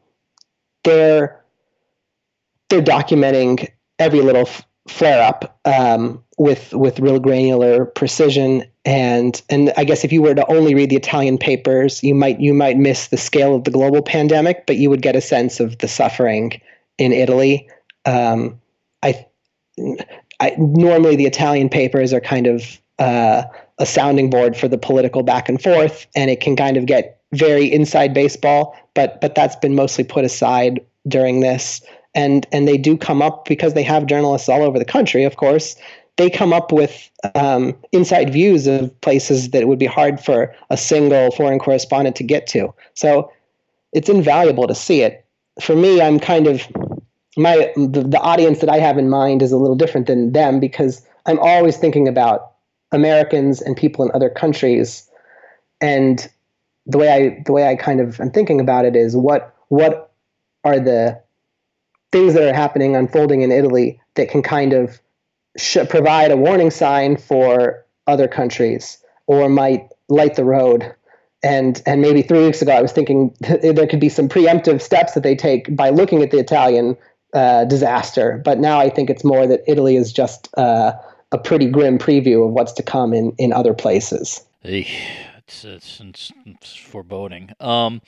they're 0.84 1.42
they're 2.68 2.82
documenting 2.82 3.68
every 3.98 4.20
little 4.22 4.46
f- 4.46 4.64
flare 4.88 5.22
up. 5.22 5.58
Um, 5.64 6.24
with 6.38 6.72
with 6.72 6.98
real 6.98 7.20
granular 7.20 7.84
precision 7.84 8.64
and 8.84 9.40
and 9.48 9.72
I 9.76 9.84
guess 9.84 10.04
if 10.04 10.12
you 10.12 10.22
were 10.22 10.34
to 10.34 10.50
only 10.50 10.74
read 10.74 10.90
the 10.90 10.96
Italian 10.96 11.38
papers, 11.38 12.02
you 12.02 12.14
might 12.14 12.40
you 12.40 12.52
might 12.52 12.76
miss 12.76 13.08
the 13.08 13.16
scale 13.16 13.54
of 13.54 13.64
the 13.64 13.70
global 13.70 14.02
pandemic, 14.02 14.66
but 14.66 14.76
you 14.76 14.90
would 14.90 15.02
get 15.02 15.16
a 15.16 15.20
sense 15.20 15.60
of 15.60 15.78
the 15.78 15.88
suffering 15.88 16.60
in 16.98 17.12
Italy. 17.12 17.68
Um, 18.04 18.60
I, 19.02 19.26
I 20.40 20.54
normally 20.58 21.16
the 21.16 21.26
Italian 21.26 21.68
papers 21.68 22.12
are 22.12 22.20
kind 22.20 22.46
of 22.46 22.78
uh, 22.98 23.42
a 23.78 23.86
sounding 23.86 24.30
board 24.30 24.56
for 24.56 24.68
the 24.68 24.78
political 24.78 25.22
back 25.22 25.48
and 25.48 25.62
forth, 25.62 26.06
and 26.14 26.30
it 26.30 26.40
can 26.40 26.56
kind 26.56 26.76
of 26.76 26.86
get 26.86 27.20
very 27.32 27.70
inside 27.72 28.14
baseball. 28.14 28.76
But 28.94 29.20
but 29.20 29.34
that's 29.34 29.56
been 29.56 29.74
mostly 29.74 30.04
put 30.04 30.24
aside 30.24 30.80
during 31.08 31.40
this, 31.40 31.80
and 32.14 32.46
and 32.52 32.68
they 32.68 32.78
do 32.78 32.96
come 32.96 33.22
up 33.22 33.46
because 33.46 33.74
they 33.74 33.82
have 33.82 34.06
journalists 34.06 34.48
all 34.48 34.62
over 34.62 34.78
the 34.78 34.84
country, 34.84 35.24
of 35.24 35.36
course, 35.36 35.76
they 36.16 36.30
come 36.30 36.52
up 36.52 36.72
with 36.72 37.10
um, 37.34 37.74
inside 37.92 38.32
views 38.32 38.66
of 38.66 38.98
places 39.00 39.50
that 39.50 39.62
it 39.62 39.66
would 39.66 39.78
be 39.78 39.86
hard 39.86 40.20
for 40.20 40.54
a 40.70 40.76
single 40.76 41.30
foreign 41.32 41.58
correspondent 41.58 42.14
to 42.16 42.24
get 42.24 42.46
to. 42.48 42.72
So 42.94 43.32
it's 43.92 44.08
invaluable 44.08 44.66
to 44.66 44.74
see 44.74 45.02
it. 45.02 45.24
For 45.60 45.74
me, 45.74 46.00
I'm 46.00 46.20
kind 46.20 46.46
of 46.46 46.66
my 47.36 47.72
the, 47.76 48.04
the 48.06 48.20
audience 48.20 48.60
that 48.60 48.68
I 48.68 48.78
have 48.78 48.96
in 48.96 49.08
mind 49.08 49.42
is 49.42 49.50
a 49.50 49.56
little 49.56 49.76
different 49.76 50.06
than 50.06 50.32
them 50.32 50.60
because 50.60 51.04
I'm 51.26 51.38
always 51.40 51.76
thinking 51.76 52.06
about 52.06 52.52
Americans 52.94 53.60
and 53.60 53.76
people 53.76 54.04
in 54.04 54.10
other 54.14 54.30
countries, 54.30 55.08
and 55.80 56.28
the 56.86 56.98
way 56.98 57.10
I 57.10 57.42
the 57.44 57.52
way 57.52 57.68
I 57.68 57.76
kind 57.76 58.00
of 58.00 58.20
am 58.20 58.30
thinking 58.30 58.60
about 58.60 58.84
it 58.84 58.96
is 58.96 59.16
what 59.16 59.54
what 59.68 60.12
are 60.64 60.80
the 60.80 61.20
things 62.12 62.34
that 62.34 62.42
are 62.42 62.54
happening 62.54 62.96
unfolding 62.96 63.42
in 63.42 63.50
Italy 63.50 64.00
that 64.14 64.30
can 64.30 64.42
kind 64.42 64.72
of 64.72 65.00
should 65.56 65.88
provide 65.88 66.30
a 66.30 66.36
warning 66.36 66.70
sign 66.70 67.16
for 67.16 67.84
other 68.06 68.28
countries 68.28 68.98
or 69.26 69.48
might 69.48 69.88
light 70.08 70.36
the 70.36 70.44
road. 70.44 70.94
And, 71.42 71.82
and 71.86 72.00
maybe 72.00 72.22
three 72.22 72.44
weeks 72.44 72.62
ago, 72.62 72.72
I 72.72 72.82
was 72.82 72.92
thinking 72.92 73.34
there 73.40 73.86
could 73.86 74.00
be 74.00 74.08
some 74.08 74.28
preemptive 74.28 74.80
steps 74.80 75.14
that 75.14 75.22
they 75.22 75.34
take 75.34 75.74
by 75.74 75.90
looking 75.90 76.22
at 76.22 76.30
the 76.30 76.38
Italian 76.38 76.96
uh, 77.34 77.64
disaster. 77.64 78.40
But 78.44 78.58
now 78.58 78.78
I 78.78 78.88
think 78.88 79.10
it's 79.10 79.24
more 79.24 79.46
that 79.46 79.62
Italy 79.66 79.96
is 79.96 80.12
just 80.12 80.48
uh, 80.56 80.92
a 81.34 81.38
pretty 81.38 81.66
grim 81.66 81.98
preview 81.98 82.46
of 82.46 82.52
what's 82.52 82.72
to 82.72 82.82
come 82.82 83.12
in, 83.12 83.32
in 83.38 83.52
other 83.52 83.74
places. 83.74 84.40
It's, 85.36 85.64
it's, 85.64 86.00
it's, 86.00 86.32
it's 86.46 86.76
foreboding. 86.76 87.50
Um, 87.60 88.00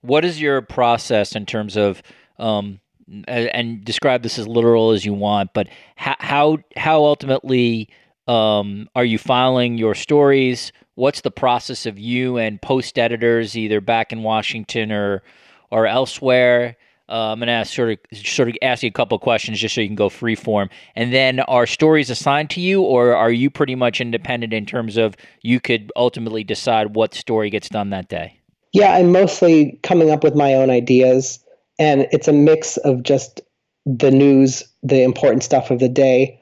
what 0.00 0.24
is 0.24 0.40
your 0.40 0.62
process 0.62 1.36
in 1.36 1.44
terms 1.44 1.76
of 1.76 2.02
um, 2.38 2.80
and 3.28 3.84
describe 3.84 4.22
this 4.22 4.38
as 4.38 4.48
literal 4.48 4.92
as 4.92 5.04
you 5.04 5.12
want, 5.12 5.52
but 5.52 5.68
how 5.96 6.16
how, 6.20 6.58
how 6.76 7.04
ultimately 7.04 7.88
um, 8.28 8.88
are 8.94 9.04
you 9.04 9.18
filing 9.18 9.78
your 9.78 9.94
stories? 9.94 10.72
What's 10.94 11.20
the 11.20 11.30
process 11.30 11.86
of 11.86 11.98
you 11.98 12.38
and 12.38 12.62
post 12.62 12.98
editors, 12.98 13.56
either 13.56 13.80
back 13.80 14.12
in 14.12 14.22
Washington 14.22 14.92
or 14.92 15.22
or 15.70 15.86
elsewhere? 15.86 16.76
Uh, 17.10 17.32
I'm 17.32 17.40
going 17.40 17.48
to 17.48 17.52
ask 17.52 17.74
sort 17.74 17.90
of 17.90 18.18
sort 18.18 18.48
of 18.48 18.56
ask 18.62 18.82
you 18.82 18.88
a 18.88 18.92
couple 18.92 19.18
questions 19.18 19.58
just 19.58 19.74
so 19.74 19.80
you 19.80 19.88
can 19.88 19.96
go 19.96 20.08
free 20.08 20.36
form. 20.36 20.70
And 20.94 21.12
then 21.12 21.40
are 21.40 21.66
stories 21.66 22.08
assigned 22.08 22.50
to 22.50 22.60
you, 22.60 22.82
or 22.82 23.16
are 23.16 23.32
you 23.32 23.50
pretty 23.50 23.74
much 23.74 24.00
independent 24.00 24.52
in 24.52 24.64
terms 24.64 24.96
of 24.96 25.16
you 25.42 25.60
could 25.60 25.90
ultimately 25.96 26.44
decide 26.44 26.94
what 26.94 27.14
story 27.14 27.50
gets 27.50 27.68
done 27.68 27.90
that 27.90 28.08
day? 28.08 28.38
Yeah, 28.72 28.94
I'm 28.94 29.10
mostly 29.10 29.78
coming 29.82 30.10
up 30.10 30.22
with 30.22 30.36
my 30.36 30.54
own 30.54 30.70
ideas, 30.70 31.40
and 31.78 32.06
it's 32.12 32.28
a 32.28 32.32
mix 32.32 32.76
of 32.78 33.02
just 33.02 33.40
the 33.84 34.10
news, 34.10 34.62
the 34.82 35.02
important 35.02 35.42
stuff 35.42 35.70
of 35.70 35.80
the 35.80 35.88
day, 35.88 36.38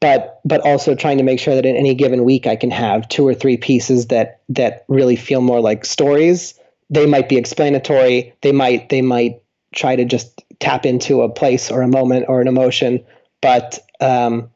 but 0.00 0.40
but 0.44 0.60
also 0.60 0.94
trying 0.94 1.16
to 1.16 1.24
make 1.24 1.38
sure 1.38 1.54
that 1.54 1.64
in 1.64 1.76
any 1.76 1.94
given 1.94 2.24
week 2.24 2.46
I 2.46 2.56
can 2.56 2.70
have 2.70 3.08
two 3.08 3.26
or 3.26 3.34
three 3.34 3.56
pieces 3.56 4.08
that 4.08 4.42
that 4.50 4.84
really 4.88 5.16
feel 5.16 5.40
more 5.40 5.60
like 5.60 5.86
stories. 5.86 6.54
They 6.90 7.06
might 7.06 7.30
be 7.30 7.38
explanatory. 7.38 8.34
They 8.42 8.52
might 8.52 8.90
they 8.90 9.00
might 9.00 9.40
try 9.72 9.96
to 9.96 10.04
just 10.04 10.42
tap 10.60 10.86
into 10.86 11.22
a 11.22 11.28
place 11.28 11.70
or 11.70 11.82
a 11.82 11.88
moment 11.88 12.26
or 12.28 12.40
an 12.40 12.48
emotion. 12.48 13.04
But 13.40 13.78
um, 14.00 14.50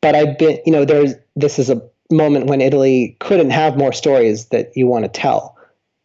but 0.00 0.14
I've 0.14 0.38
been, 0.38 0.60
you 0.66 0.72
know, 0.72 0.84
there's 0.84 1.14
this 1.36 1.58
is 1.58 1.70
a 1.70 1.82
moment 2.10 2.46
when 2.46 2.60
Italy 2.60 3.16
couldn't 3.20 3.50
have 3.50 3.76
more 3.76 3.92
stories 3.92 4.46
that 4.46 4.76
you 4.76 4.86
want 4.86 5.04
to 5.04 5.08
tell. 5.08 5.56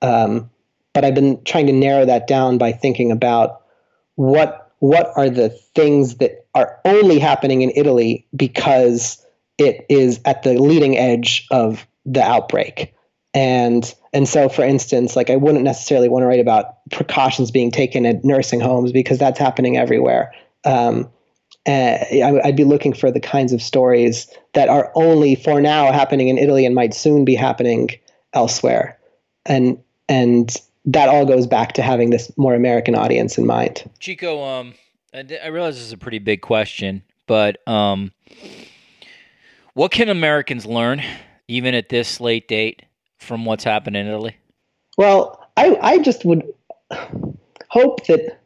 Um, 0.02 0.50
but 0.94 1.06
I've 1.06 1.16
been 1.16 1.44
trying 1.44 1.68
to 1.68 1.74
narrow 1.74 2.06
that 2.06 2.28
down 2.28 2.58
by 2.58 2.72
thinking 2.72 3.12
about 3.12 3.62
what 4.16 4.72
what 4.80 5.12
are 5.16 5.30
the 5.30 5.50
things 5.50 6.16
that 6.16 6.46
are 6.54 6.80
only 6.86 7.20
happening 7.20 7.62
in 7.62 7.72
Italy 7.76 8.28
because 8.36 9.24
it 9.58 9.86
is 9.90 10.20
at 10.26 10.44
the 10.44 10.54
leading 10.54 10.98
edge 10.98 11.48
of 11.52 11.88
the 12.06 12.22
outbreak. 12.22 12.94
And 13.34 13.94
and 14.14 14.28
so, 14.28 14.50
for 14.50 14.64
instance, 14.64 15.16
like 15.16 15.30
I 15.30 15.36
wouldn't 15.36 15.64
necessarily 15.64 16.10
want 16.10 16.24
to 16.24 16.28
write 16.28 16.40
about 16.40 16.78
precautions 16.92 17.52
being 17.52 17.72
taken 17.72 18.06
at 18.06 18.24
nursing 18.24 18.60
homes 18.60 18.92
because 18.92 19.18
that's 19.18 19.40
happening 19.40 19.78
everywhere. 19.78 20.34
Um, 20.64 21.10
I'd 21.68 22.56
be 22.56 22.64
looking 22.64 22.94
for 22.94 23.12
the 23.12 23.20
kinds 23.20 23.52
of 23.52 23.62
stories 23.62 24.28
that 24.54 24.70
are 24.70 24.92
only 24.96 25.36
for 25.36 25.60
now 25.60 25.92
happening 25.92 26.30
in 26.30 26.38
Italy 26.38 26.66
and 26.66 26.74
might 26.74 26.94
soon 26.94 27.26
be 27.26 27.36
happening 27.36 27.90
elsewhere. 28.34 28.98
And 29.46 29.78
and 30.08 30.56
that 30.86 31.10
all 31.10 31.26
goes 31.26 31.46
back 31.46 31.74
to 31.74 31.82
having 31.82 32.12
this 32.12 32.32
more 32.38 32.56
American 32.56 32.96
audience 32.96 33.38
in 33.38 33.46
mind. 33.46 33.90
Chico, 34.00 34.42
um, 34.44 34.74
I 35.14 35.48
realize 35.48 35.76
this 35.76 35.86
is 35.86 35.92
a 35.92 35.98
pretty 35.98 36.20
big 36.20 36.42
question, 36.42 37.04
but 37.28 37.68
um, 37.68 38.14
what 39.74 39.92
can 39.92 40.08
Americans 40.08 40.66
learn, 40.66 41.04
even 41.50 41.76
at 41.76 41.90
this 41.90 42.22
late 42.22 42.48
date, 42.48 42.84
from 43.18 43.46
what's 43.46 43.64
happened 43.64 43.96
in 43.96 44.08
Italy? 44.08 44.38
Well, 44.98 45.44
I, 45.58 45.78
I 45.82 45.98
just 46.00 46.26
would 46.26 46.44
hope 47.70 48.06
that 48.08 48.40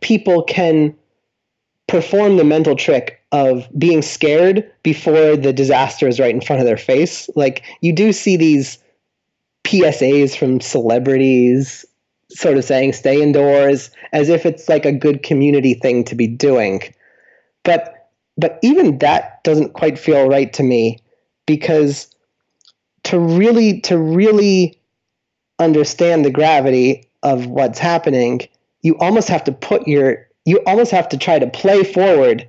people 0.00 0.42
can 0.44 0.94
perform 1.86 2.36
the 2.36 2.44
mental 2.44 2.76
trick 2.76 3.20
of 3.32 3.68
being 3.78 4.02
scared 4.02 4.70
before 4.82 5.36
the 5.36 5.52
disaster 5.52 6.06
is 6.06 6.20
right 6.20 6.34
in 6.34 6.40
front 6.40 6.60
of 6.60 6.66
their 6.66 6.76
face. 6.76 7.28
Like 7.34 7.64
you 7.80 7.92
do 7.92 8.12
see 8.12 8.36
these 8.36 8.78
PSAs 9.64 10.36
from 10.36 10.60
celebrities 10.60 11.84
sort 12.30 12.56
of 12.56 12.64
saying 12.64 12.94
stay 12.94 13.22
indoors 13.22 13.90
as 14.12 14.28
if 14.28 14.46
it's 14.46 14.68
like 14.68 14.86
a 14.86 14.92
good 14.92 15.22
community 15.22 15.74
thing 15.74 16.04
to 16.04 16.14
be 16.14 16.26
doing. 16.26 16.82
But 17.62 18.10
but 18.38 18.58
even 18.62 18.98
that 18.98 19.44
doesn't 19.44 19.74
quite 19.74 19.98
feel 19.98 20.28
right 20.28 20.52
to 20.54 20.62
me 20.62 20.98
because 21.46 22.11
to 23.04 23.18
really 23.18 23.80
to 23.82 23.98
really 23.98 24.78
understand 25.58 26.24
the 26.24 26.30
gravity 26.30 27.08
of 27.22 27.46
what's 27.46 27.78
happening, 27.78 28.42
you 28.82 28.96
almost 28.98 29.28
have 29.28 29.44
to 29.44 29.52
put 29.52 29.86
your 29.86 30.26
you 30.44 30.60
almost 30.66 30.90
have 30.90 31.08
to 31.10 31.18
try 31.18 31.38
to 31.38 31.46
play 31.46 31.84
forward 31.84 32.48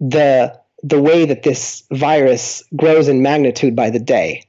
the 0.00 0.58
the 0.82 1.00
way 1.00 1.26
that 1.26 1.42
this 1.42 1.84
virus 1.92 2.62
grows 2.76 3.08
in 3.08 3.22
magnitude 3.22 3.76
by 3.76 3.90
the 3.90 3.98
day. 3.98 4.44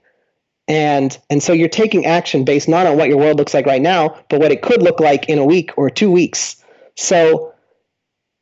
And 0.68 1.18
and 1.30 1.44
so 1.44 1.54
you're 1.54 1.70
taking 1.70 2.06
action 2.06 2.46
based 2.46 2.70
not 2.70 2.86
on 2.86 2.98
what 2.98 3.10
your 3.10 3.18
world 3.18 3.38
looks 3.38 3.54
like 3.54 3.66
right 3.66 3.82
now, 3.82 4.18
but 4.30 4.40
what 4.40 4.52
it 4.52 4.62
could 4.62 4.82
look 4.82 5.00
like 5.00 5.28
in 5.28 5.38
a 5.38 5.46
week 5.46 5.72
or 5.78 5.90
two 5.90 6.12
weeks. 6.12 6.64
So 6.96 7.54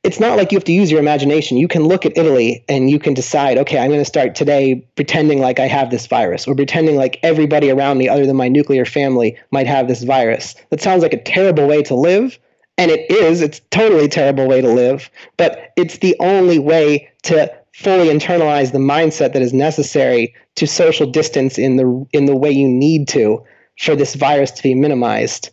it's 0.04 0.20
not 0.20 0.38
like 0.38 0.52
you 0.52 0.58
have 0.58 0.64
to 0.66 0.72
use 0.72 0.90
your 0.90 1.00
imagination. 1.00 1.58
You 1.58 1.68
can 1.68 1.84
look 1.84 2.06
at 2.06 2.18
Italy 2.18 2.64
and 2.70 2.90
you 2.90 3.00
can 3.00 3.14
decide, 3.14 3.58
okay, 3.58 3.78
I'm 3.78 3.90
going 3.90 4.00
to 4.00 4.06
start 4.06 4.34
today 4.34 4.76
pretending 4.96 5.40
like 5.40 5.60
I 5.60 5.68
have 5.68 5.92
this 5.92 6.08
virus 6.08 6.48
or 6.48 6.56
pretending 6.56 6.96
like 6.96 7.20
everybody 7.22 7.70
around 7.70 7.98
me 7.98 8.08
other 8.08 8.26
than 8.26 8.38
my 8.38 8.48
nuclear 8.48 8.86
family 8.86 9.38
might 9.52 9.68
have 9.68 9.88
this 9.88 10.04
virus. 10.04 10.56
That 10.70 10.82
sounds 10.82 11.04
like 11.04 11.14
a 11.14 11.22
terrible 11.22 11.68
way 11.68 11.84
to 11.84 11.96
live. 11.96 12.40
And 12.78 12.90
it 12.92 13.12
is, 13.12 13.42
it's 13.42 13.60
totally 13.72 14.08
terrible 14.08 14.48
way 14.48 14.62
to 14.62 14.70
live, 14.70 15.10
but 15.36 15.74
it's 15.76 15.98
the 15.98 16.16
only 16.22 16.60
way 16.60 17.10
to 17.24 17.54
fully 17.74 18.08
internalize 18.08 18.72
the 18.72 18.80
mindset 18.80 19.34
that 19.34 19.42
is 19.42 19.54
necessary 19.54 20.34
to 20.56 20.66
social 20.66 21.10
distance 21.10 21.58
in 21.58 21.76
the 21.76 22.08
in 22.14 22.26
the 22.26 22.36
way 22.36 22.50
you 22.50 22.70
need 22.70 23.10
to 23.10 23.44
for 23.78 23.98
this 23.98 24.16
virus 24.16 24.52
to 24.52 24.64
be 24.64 24.76
minimized. 24.76 25.50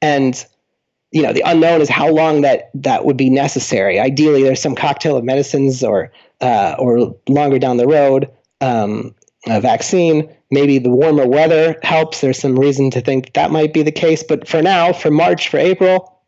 And 0.00 0.46
you 1.14 1.22
know, 1.22 1.32
the 1.32 1.42
unknown 1.46 1.80
is 1.80 1.88
how 1.88 2.10
long 2.10 2.40
that 2.40 2.70
that 2.74 3.04
would 3.04 3.16
be 3.16 3.30
necessary. 3.30 4.00
Ideally, 4.00 4.42
there's 4.42 4.60
some 4.60 4.74
cocktail 4.74 5.16
of 5.16 5.22
medicines 5.22 5.82
or 5.82 6.10
uh, 6.40 6.74
or 6.76 7.14
longer 7.28 7.60
down 7.60 7.76
the 7.76 7.86
road, 7.86 8.28
um, 8.60 9.14
a 9.46 9.60
vaccine. 9.60 10.28
Maybe 10.50 10.78
the 10.78 10.90
warmer 10.90 11.26
weather 11.26 11.78
helps. 11.84 12.20
There's 12.20 12.38
some 12.38 12.58
reason 12.58 12.90
to 12.90 13.00
think 13.00 13.26
that, 13.26 13.34
that 13.34 13.50
might 13.52 13.72
be 13.72 13.82
the 13.82 13.92
case. 13.92 14.24
But 14.24 14.48
for 14.48 14.60
now, 14.60 14.92
for 14.92 15.12
March, 15.12 15.48
for 15.48 15.58
April, 15.58 16.20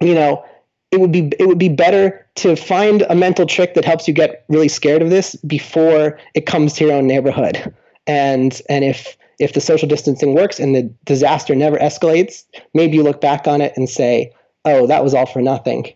you 0.00 0.14
know, 0.14 0.42
it 0.90 0.98
would 0.98 1.12
be 1.12 1.30
it 1.38 1.46
would 1.46 1.58
be 1.58 1.68
better 1.68 2.26
to 2.36 2.56
find 2.56 3.02
a 3.10 3.14
mental 3.14 3.44
trick 3.44 3.74
that 3.74 3.84
helps 3.84 4.08
you 4.08 4.14
get 4.14 4.46
really 4.48 4.68
scared 4.68 5.02
of 5.02 5.10
this 5.10 5.34
before 5.46 6.18
it 6.34 6.46
comes 6.46 6.72
to 6.74 6.86
your 6.86 6.94
own 6.94 7.06
neighborhood. 7.06 7.70
And 8.06 8.62
and 8.70 8.82
if 8.82 9.18
if 9.38 9.52
the 9.52 9.60
social 9.60 9.88
distancing 9.88 10.34
works 10.34 10.58
and 10.58 10.74
the 10.74 10.82
disaster 11.04 11.54
never 11.54 11.76
escalates, 11.76 12.44
maybe 12.74 12.96
you 12.96 13.02
look 13.02 13.20
back 13.20 13.46
on 13.46 13.60
it 13.60 13.72
and 13.76 13.88
say, 13.88 14.32
"Oh, 14.64 14.86
that 14.86 15.04
was 15.04 15.14
all 15.14 15.26
for 15.26 15.42
nothing." 15.42 15.92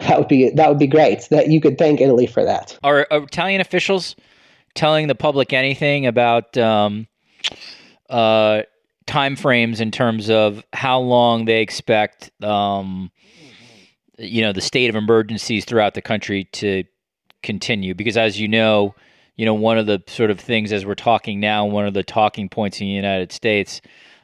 That 0.00 0.18
would 0.18 0.28
be 0.28 0.50
that 0.50 0.68
would 0.68 0.78
be 0.78 0.86
great. 0.86 1.26
That 1.30 1.48
you 1.48 1.60
could 1.60 1.78
thank 1.78 2.00
Italy 2.00 2.26
for 2.26 2.44
that. 2.44 2.78
Are, 2.84 3.06
Italian 3.10 3.62
officials 3.62 4.14
telling 4.74 5.08
the 5.08 5.14
public 5.14 5.54
anything 5.54 6.06
about 6.06 6.56
um, 6.58 7.06
uh, 8.10 8.62
time 9.06 9.36
frames 9.36 9.80
in 9.80 9.90
terms 9.90 10.28
of 10.28 10.62
how 10.72 11.00
long 11.00 11.46
they 11.46 11.62
expect, 11.62 12.30
um, 12.44 13.10
you 14.18 14.42
know, 14.42 14.52
the 14.52 14.60
state 14.60 14.90
of 14.90 14.96
emergencies 14.96 15.64
throughout 15.64 15.94
the 15.94 16.02
country 16.02 16.44
to 16.52 16.84
continue? 17.42 17.94
Because 17.94 18.16
as 18.16 18.38
you 18.38 18.48
know, 18.48 18.94
you 19.36 19.44
know, 19.44 19.54
one 19.54 19.78
of 19.78 19.86
the 19.86 20.02
sort 20.06 20.30
of 20.30 20.40
things 20.40 20.72
as 20.72 20.86
we're 20.86 20.94
talking 20.94 21.40
now, 21.40 21.66
one 21.66 21.86
of 21.86 21.94
the 21.94 22.02
talking 22.02 22.48
points 22.48 22.80
in 22.80 22.86
the 22.86 22.92
United 22.92 23.32
States, 23.32 23.80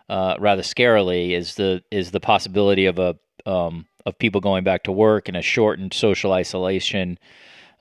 uh, 0.09 0.37
rather 0.38 0.62
scarily, 0.62 1.33
is 1.33 1.55
the 1.55 1.83
is 1.90 2.11
the 2.11 2.20
possibility 2.20 2.87
of 2.87 2.98
a 2.98 3.16
um, 3.44 3.87
of 4.07 4.18
people 4.18 4.40
going 4.40 4.64
back 4.64 4.85
to 4.85 4.92
work 4.92 5.29
in 5.29 5.37
a 5.37 5.42
shortened 5.42 5.92
social 5.92 6.33
isolation 6.33 7.18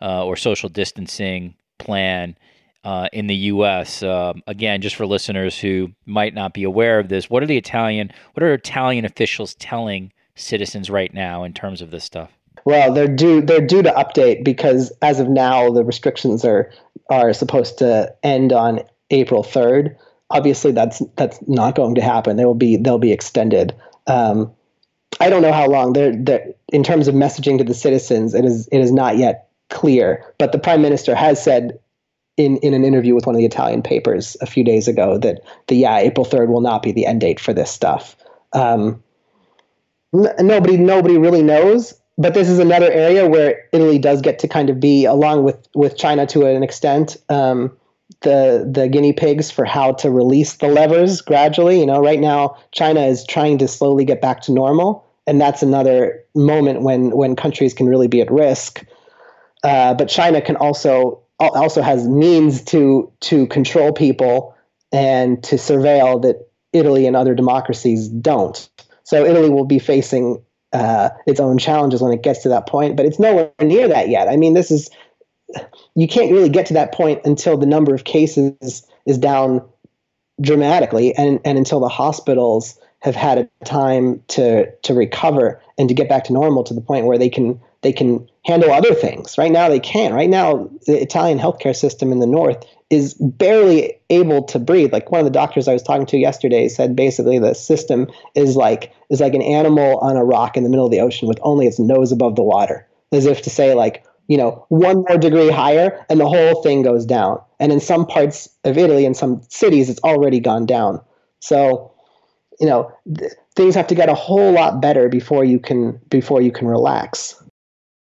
uh, 0.01 0.25
or 0.25 0.35
social 0.35 0.69
distancing 0.69 1.55
plan 1.79 2.35
uh, 2.83 3.07
in 3.13 3.27
the 3.27 3.35
U.S. 3.35 4.03
Um, 4.03 4.43
again, 4.47 4.81
just 4.81 4.95
for 4.95 5.05
listeners 5.05 5.57
who 5.57 5.91
might 6.05 6.33
not 6.33 6.53
be 6.53 6.63
aware 6.63 6.99
of 6.99 7.09
this, 7.09 7.29
what 7.29 7.43
are 7.43 7.47
the 7.47 7.57
Italian 7.57 8.11
what 8.33 8.43
are 8.43 8.53
Italian 8.53 9.05
officials 9.05 9.55
telling 9.55 10.11
citizens 10.35 10.89
right 10.89 11.13
now 11.13 11.43
in 11.43 11.53
terms 11.53 11.81
of 11.81 11.91
this 11.91 12.03
stuff? 12.03 12.31
Well, 12.65 12.93
they're 12.93 13.07
due 13.07 13.41
they're 13.41 13.65
due 13.65 13.81
to 13.83 13.91
update 13.91 14.43
because 14.43 14.91
as 15.01 15.19
of 15.19 15.29
now 15.29 15.71
the 15.71 15.83
restrictions 15.83 16.45
are 16.45 16.71
are 17.09 17.33
supposed 17.33 17.77
to 17.79 18.13
end 18.23 18.53
on 18.53 18.81
April 19.09 19.43
3rd. 19.43 19.95
Obviously 20.29 20.71
that's 20.71 21.01
that's 21.15 21.39
not 21.47 21.75
going 21.75 21.95
to 21.95 22.01
happen. 22.01 22.37
They 22.37 22.45
will 22.45 22.55
be 22.55 22.77
they'll 22.77 22.97
be 22.97 23.11
extended. 23.11 23.75
Um, 24.07 24.51
I 25.19 25.29
don't 25.29 25.41
know 25.41 25.51
how 25.51 25.67
long. 25.67 25.93
They're, 25.93 26.15
they're, 26.15 26.47
in 26.71 26.83
terms 26.83 27.07
of 27.07 27.15
messaging 27.15 27.57
to 27.57 27.63
the 27.63 27.73
citizens, 27.73 28.33
it 28.33 28.45
is 28.45 28.67
it 28.71 28.79
is 28.79 28.91
not 28.91 29.17
yet 29.17 29.49
clear. 29.69 30.25
But 30.37 30.51
the 30.51 30.59
prime 30.59 30.81
minister 30.81 31.15
has 31.15 31.43
said 31.43 31.79
in, 32.37 32.57
in 32.57 32.73
an 32.73 32.83
interview 32.83 33.13
with 33.13 33.25
one 33.25 33.35
of 33.35 33.39
the 33.39 33.45
Italian 33.45 33.81
papers 33.81 34.37
a 34.41 34.45
few 34.45 34.63
days 34.63 34.87
ago 34.87 35.17
that 35.17 35.41
the 35.67 35.75
yeah 35.75 35.97
April 35.97 36.25
3rd 36.25 36.47
will 36.47 36.61
not 36.61 36.81
be 36.81 36.91
the 36.91 37.05
end 37.05 37.21
date 37.21 37.39
for 37.39 37.53
this 37.53 37.71
stuff. 37.71 38.15
Um, 38.53 39.03
n- 40.13 40.33
nobody 40.39 40.77
nobody 40.77 41.17
really 41.17 41.43
knows 41.43 41.93
but 42.17 42.33
this 42.33 42.49
is 42.49 42.59
another 42.59 42.91
area 42.91 43.27
where 43.27 43.67
Italy 43.71 43.97
does 43.97 44.21
get 44.21 44.39
to 44.39 44.47
kind 44.47 44.69
of 44.69 44.79
be, 44.79 45.05
along 45.05 45.43
with 45.43 45.67
with 45.73 45.97
China 45.97 46.25
to 46.27 46.45
an 46.45 46.63
extent, 46.63 47.17
um, 47.29 47.75
the 48.21 48.69
the 48.69 48.87
guinea 48.87 49.13
pigs 49.13 49.49
for 49.49 49.65
how 49.65 49.93
to 49.93 50.11
release 50.11 50.57
the 50.57 50.67
levers 50.67 51.21
gradually. 51.21 51.79
You 51.79 51.85
know, 51.85 51.99
right 51.99 52.19
now 52.19 52.57
China 52.71 53.01
is 53.01 53.25
trying 53.25 53.57
to 53.59 53.67
slowly 53.67 54.05
get 54.05 54.21
back 54.21 54.41
to 54.41 54.51
normal, 54.51 55.05
and 55.25 55.39
that's 55.39 55.63
another 55.63 56.23
moment 56.35 56.81
when 56.81 57.11
when 57.11 57.35
countries 57.35 57.73
can 57.73 57.87
really 57.87 58.07
be 58.07 58.21
at 58.21 58.29
risk. 58.31 58.83
Uh, 59.63 59.93
but 59.93 60.09
China 60.09 60.41
can 60.41 60.55
also 60.57 61.21
also 61.39 61.81
has 61.81 62.07
means 62.07 62.61
to 62.65 63.11
to 63.21 63.47
control 63.47 63.91
people 63.91 64.55
and 64.91 65.41
to 65.43 65.55
surveil 65.55 66.21
that 66.21 66.47
Italy 66.73 67.07
and 67.07 67.15
other 67.15 67.33
democracies 67.33 68.07
don't. 68.09 68.69
So 69.03 69.25
Italy 69.25 69.49
will 69.49 69.65
be 69.65 69.79
facing 69.79 70.43
uh, 70.73 71.09
its 71.25 71.39
own 71.39 71.57
challenges 71.57 72.01
when 72.01 72.13
it 72.13 72.23
gets 72.23 72.41
to 72.43 72.49
that 72.49 72.67
point, 72.67 72.95
but 72.95 73.05
it's 73.05 73.19
nowhere 73.19 73.51
near 73.61 73.87
that 73.87 74.09
yet. 74.09 74.27
I 74.27 74.37
mean, 74.37 74.53
this 74.53 74.71
is 74.71 74.89
you 75.95 76.07
can't 76.07 76.31
really 76.31 76.49
get 76.49 76.65
to 76.67 76.73
that 76.73 76.93
point 76.93 77.21
until 77.25 77.57
the 77.57 77.65
number 77.65 77.93
of 77.93 78.05
cases 78.05 78.87
is 79.05 79.17
down 79.17 79.61
dramatically, 80.39 81.13
and 81.15 81.39
and 81.43 81.57
until 81.57 81.79
the 81.79 81.89
hospitals 81.89 82.77
have 82.99 83.15
had 83.15 83.37
a 83.37 83.65
time 83.65 84.23
to 84.29 84.71
to 84.83 84.93
recover 84.93 85.61
and 85.77 85.89
to 85.89 85.95
get 85.95 86.07
back 86.07 86.23
to 86.25 86.33
normal 86.33 86.63
to 86.63 86.73
the 86.73 86.81
point 86.81 87.05
where 87.05 87.17
they 87.17 87.29
can 87.29 87.59
they 87.81 87.93
can 87.93 88.27
handle 88.45 88.71
other 88.71 88.93
things. 88.93 89.37
Right 89.37 89.51
now, 89.51 89.69
they 89.69 89.79
can't. 89.79 90.13
Right 90.13 90.29
now, 90.29 90.69
the 90.85 91.01
Italian 91.01 91.39
healthcare 91.39 91.75
system 91.75 92.11
in 92.11 92.19
the 92.19 92.27
north 92.27 92.63
is 92.89 93.13
barely 93.15 93.93
able 94.09 94.43
to 94.43 94.59
breathe. 94.59 94.91
Like 94.91 95.11
one 95.11 95.19
of 95.19 95.25
the 95.25 95.31
doctors 95.31 95.67
I 95.67 95.73
was 95.73 95.81
talking 95.81 96.05
to 96.07 96.17
yesterday 96.17 96.67
said, 96.67 96.95
basically 96.95 97.39
the 97.39 97.53
system 97.53 98.07
is 98.35 98.55
like 98.55 98.93
is 99.09 99.21
like 99.21 99.33
an 99.33 99.41
animal 99.41 99.97
on 99.99 100.17
a 100.17 100.25
rock 100.25 100.57
in 100.57 100.63
the 100.63 100.69
middle 100.69 100.85
of 100.85 100.91
the 100.91 100.99
ocean 100.99 101.27
with 101.27 101.39
only 101.41 101.67
its 101.67 101.79
nose 101.79 102.11
above 102.11 102.35
the 102.35 102.43
water, 102.43 102.87
as 103.11 103.25
if 103.25 103.41
to 103.43 103.49
say, 103.49 103.73
like 103.73 104.03
you 104.27 104.37
know, 104.37 104.65
one 104.69 105.03
more 105.07 105.17
degree 105.17 105.49
higher 105.49 106.05
and 106.09 106.19
the 106.19 106.27
whole 106.27 106.61
thing 106.63 106.83
goes 106.83 107.05
down. 107.05 107.41
And 107.59 107.71
in 107.71 107.79
some 107.79 108.05
parts 108.05 108.47
of 108.63 108.77
Italy, 108.77 109.05
in 109.05 109.13
some 109.13 109.41
cities, 109.49 109.89
it's 109.89 109.99
already 110.05 110.39
gone 110.39 110.65
down. 110.65 111.01
So, 111.41 111.91
you 112.59 112.65
know, 112.65 112.91
th- 113.17 113.33
things 113.55 113.75
have 113.75 113.87
to 113.87 113.95
get 113.95 114.07
a 114.07 114.13
whole 114.13 114.53
lot 114.53 114.81
better 114.81 115.09
before 115.09 115.43
you 115.43 115.59
can 115.59 115.99
before 116.09 116.41
you 116.41 116.51
can 116.51 116.67
relax. 116.67 117.40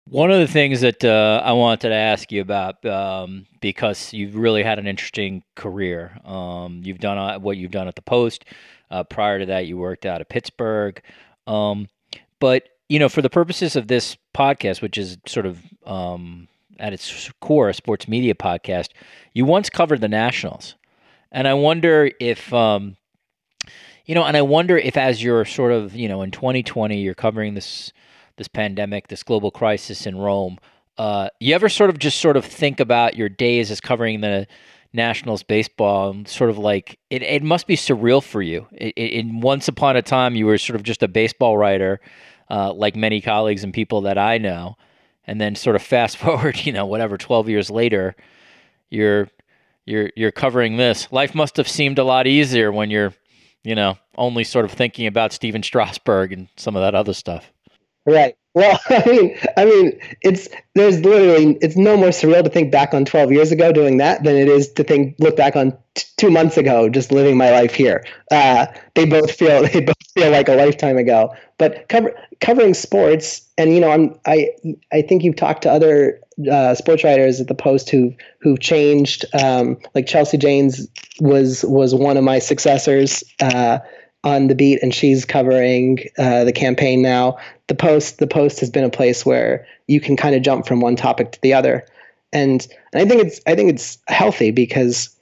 One 0.10 0.32
of 0.32 0.40
the 0.40 0.48
things 0.48 0.82
that 0.82 1.06
uh, 1.06 1.40
I 1.46 1.52
wanted 1.52 1.90
to 1.90 1.94
ask 1.94 2.32
you 2.32 2.42
about, 2.42 2.84
um, 2.84 3.46
because 3.62 4.12
you've 4.12 4.36
really 4.36 4.64
had 4.64 4.80
an 4.80 4.88
interesting 4.88 5.44
career. 5.54 6.18
Um, 6.26 6.82
you've 6.84 6.98
done 6.98 7.20
uh, 7.20 7.38
what 7.38 7.58
you've 7.58 7.70
done 7.70 7.88
at 7.88 7.96
the 7.96 8.02
Post. 8.02 8.46
Uh, 8.90 9.04
prior 9.04 9.38
to 9.38 9.46
that, 9.46 9.68
you 9.68 9.78
worked 9.78 10.08
out 10.08 10.20
of 10.20 10.28
Pittsburgh. 10.28 11.00
Um, 11.46 11.90
but 12.40 12.70
you 12.88 12.98
know, 12.98 13.08
for 13.08 13.22
the 13.22 13.30
purposes 13.30 13.76
of 13.76 13.88
this 13.88 14.18
podcast, 14.34 14.82
which 14.82 14.98
is 14.98 15.20
sort 15.28 15.46
of 15.46 15.60
um, 15.86 16.48
at 16.80 16.92
its 16.92 17.32
core 17.40 17.70
a 17.70 17.74
sports 17.76 18.08
media 18.08 18.34
podcast, 18.34 18.88
you 19.34 19.46
once 19.46 19.70
covered 19.70 20.02
the 20.02 20.08
Nationals, 20.08 20.74
and 21.32 21.48
I 21.48 21.54
wonder 21.54 22.10
if. 22.20 22.52
Um, 22.52 22.98
you 24.06 24.16
know, 24.16 24.24
and 24.26 24.36
I 24.36 24.42
wonder 24.42 24.76
if, 24.76 24.98
as 24.98 25.22
you're 25.22 25.46
sort 25.46 25.72
of, 25.72 25.94
you 25.94 26.08
know, 26.08 26.24
in 26.24 26.32
2020, 26.32 27.00
you're 27.00 27.14
covering 27.14 27.54
this 27.54 27.94
this 28.40 28.48
pandemic, 28.48 29.10
this 29.10 29.22
global 29.22 29.52
crisis 29.52 30.08
in 30.08 30.18
Rome. 30.18 30.58
Uh, 30.98 31.30
you 31.40 31.54
ever 31.54 31.70
sort 31.70 31.92
of 31.92 32.00
just 32.00 32.20
sort 32.20 32.36
of 32.36 32.44
think 32.44 32.80
about 32.80 33.16
your 33.16 33.30
days 33.30 33.70
as 33.70 33.80
covering 33.80 34.22
the 34.22 34.48
Nationals 34.92 35.44
baseball 35.44 36.10
and 36.10 36.28
sort 36.28 36.50
of 36.50 36.58
like 36.58 36.98
it, 37.12 37.22
it 37.22 37.44
must 37.44 37.68
be 37.68 37.76
surreal 37.76 38.24
for 38.24 38.42
you. 38.42 38.66
It, 38.72 38.94
it, 38.98 39.26
once 39.28 39.68
upon 39.68 39.96
a 39.96 40.02
time, 40.02 40.36
you 40.36 40.48
were 40.48 40.58
sort 40.58 40.76
of 40.76 40.82
just 40.84 41.04
a 41.04 41.08
baseball 41.08 41.58
writer, 41.58 42.00
uh, 42.50 42.74
like 42.74 42.96
many 42.96 43.22
colleagues 43.22 43.64
and 43.64 43.72
people 43.72 44.02
that 44.02 44.18
I 44.18 44.40
know. 44.40 44.78
And 45.28 45.40
then 45.40 45.54
sort 45.54 45.76
of 45.76 45.84
fast 45.84 46.18
forward, 46.24 46.66
you 46.66 46.74
know, 46.74 46.88
whatever, 46.88 47.18
12 47.18 47.50
years 47.50 47.70
later, 47.70 48.16
you're 48.90 49.30
you're 49.86 50.10
you're 50.16 50.32
covering 50.32 50.78
this. 50.78 51.12
Life 51.12 51.36
must 51.36 51.58
have 51.58 51.68
seemed 51.68 52.00
a 52.00 52.04
lot 52.04 52.26
easier 52.26 52.72
when 52.72 52.90
you're, 52.90 53.14
you 53.64 53.76
know, 53.76 53.98
only 54.18 54.44
sort 54.44 54.66
of 54.66 54.72
thinking 54.72 55.06
about 55.06 55.34
Stephen 55.34 55.62
Strasburg 55.62 56.34
and 56.34 56.48
some 56.58 56.76
of 56.76 56.82
that 56.82 56.96
other 56.96 57.14
stuff. 57.14 57.52
Right. 58.10 58.36
Well, 58.56 58.80
I 58.90 59.04
mean, 59.06 59.38
I 59.56 59.66
mean, 59.66 60.00
it's 60.24 60.50
there's 60.74 61.00
literally 61.02 61.58
it's 61.62 61.78
no 61.78 61.96
more 61.96 62.10
surreal 62.10 62.44
to 62.44 62.50
think 62.50 62.72
back 62.72 62.94
on 62.94 63.06
12 63.06 63.32
years 63.32 63.52
ago 63.52 63.72
doing 63.72 63.98
that 63.98 64.24
than 64.24 64.36
it 64.36 64.48
is 64.48 64.72
to 64.74 64.84
think 64.84 65.16
look 65.20 65.36
back 65.38 65.56
on 65.56 65.78
t- 65.94 66.06
two 66.18 66.32
months 66.32 66.58
ago 66.58 66.90
just 66.90 67.12
living 67.12 67.38
my 67.38 67.52
life 67.52 67.74
here. 67.76 68.04
Uh, 68.32 68.66
they 68.96 69.06
both 69.06 69.32
feel 69.32 69.62
they 69.68 69.82
both 69.82 69.96
feel 70.16 70.32
like 70.32 70.50
a 70.50 70.56
lifetime 70.56 70.98
ago. 70.98 71.34
But 71.60 71.88
cover, 71.90 72.16
covering 72.42 72.74
sports, 72.74 73.48
and 73.58 73.74
you 73.74 73.80
know, 73.80 73.92
I'm 73.92 74.20
I 74.26 74.50
I 74.92 75.04
think 75.04 75.24
you've 75.24 75.36
talked 75.36 75.62
to 75.64 75.72
other 75.72 76.20
uh, 76.52 76.74
sports 76.74 77.04
writers 77.04 77.40
at 77.40 77.48
the 77.48 77.56
Post 77.56 77.92
who 77.92 78.14
who've 78.42 78.60
changed. 78.60 79.26
Um, 79.40 79.78
like 79.94 80.08
Chelsea 80.08 80.38
Janes 80.38 80.88
was 81.22 81.64
was 81.66 81.94
one 81.94 82.18
of 82.18 82.24
my 82.24 82.40
successors. 82.40 83.24
Uh, 83.40 83.80
on 84.24 84.48
the 84.48 84.56
beat 84.56 84.80
and 84.82 84.94
she's 84.94 85.26
covering 85.26 86.00
uh, 86.18 86.44
the 86.44 86.52
campaign 86.52 87.02
now. 87.02 87.38
The 87.68 87.76
post 87.76 88.20
the 88.20 88.28
post 88.28 88.60
has 88.60 88.70
been 88.70 88.84
a 88.84 88.90
place 88.90 89.26
where 89.26 89.66
you 89.88 90.02
can 90.02 90.18
kind 90.18 90.36
of 90.36 90.42
jump 90.42 90.68
from 90.68 90.82
one 90.82 90.96
topic 90.96 91.32
to 91.32 91.42
the 91.42 91.54
other, 91.54 91.86
and, 92.34 92.68
and 92.94 93.02
I 93.02 93.06
think 93.08 93.24
it's 93.24 93.40
I 93.48 93.56
think 93.56 93.70
it's 93.70 93.98
healthy 94.08 94.52
because 94.52 95.16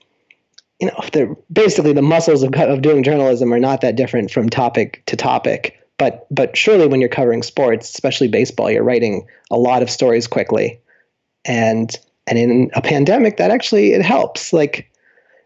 you 0.80 0.88
know 0.88 1.00
they're 1.14 1.36
basically 1.52 1.94
the 1.94 2.02
muscles 2.02 2.44
of, 2.44 2.54
of 2.56 2.82
doing 2.82 3.04
journalism 3.04 3.54
are 3.54 3.60
not 3.60 3.82
that 3.82 3.96
different 3.96 4.32
from 4.32 4.50
topic 4.50 5.04
to 5.06 5.16
topic. 5.16 5.74
But 5.98 6.28
but 6.32 6.56
surely 6.56 6.88
when 6.88 7.00
you're 7.00 7.10
covering 7.10 7.44
sports, 7.44 7.90
especially 7.90 8.28
baseball, 8.28 8.72
you're 8.72 8.84
writing 8.84 9.28
a 9.52 9.58
lot 9.58 9.82
of 9.82 9.90
stories 9.90 10.28
quickly, 10.28 10.80
and 11.46 11.96
and 12.28 12.38
in 12.38 12.72
a 12.74 12.82
pandemic 12.82 13.38
that 13.38 13.52
actually 13.52 13.94
it 13.94 14.02
helps. 14.02 14.54
Like 14.54 14.92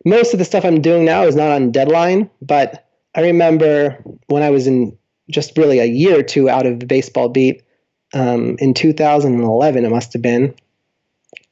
most 0.05 0.33
of 0.33 0.39
the 0.39 0.45
stuff 0.45 0.65
I'm 0.65 0.81
doing 0.81 1.05
now 1.05 1.23
is 1.23 1.35
not 1.35 1.51
on 1.51 1.71
deadline, 1.71 2.29
but 2.41 2.87
I 3.15 3.21
remember 3.21 4.01
when 4.27 4.43
I 4.43 4.49
was 4.49 4.67
in 4.67 4.97
just 5.29 5.57
really 5.57 5.79
a 5.79 5.85
year 5.85 6.19
or 6.19 6.23
two 6.23 6.49
out 6.49 6.65
of 6.65 6.79
the 6.79 6.85
baseball 6.85 7.29
beat 7.29 7.63
um, 8.13 8.55
in 8.59 8.73
2011, 8.73 9.85
it 9.85 9.89
must 9.89 10.13
have 10.13 10.21
been, 10.21 10.53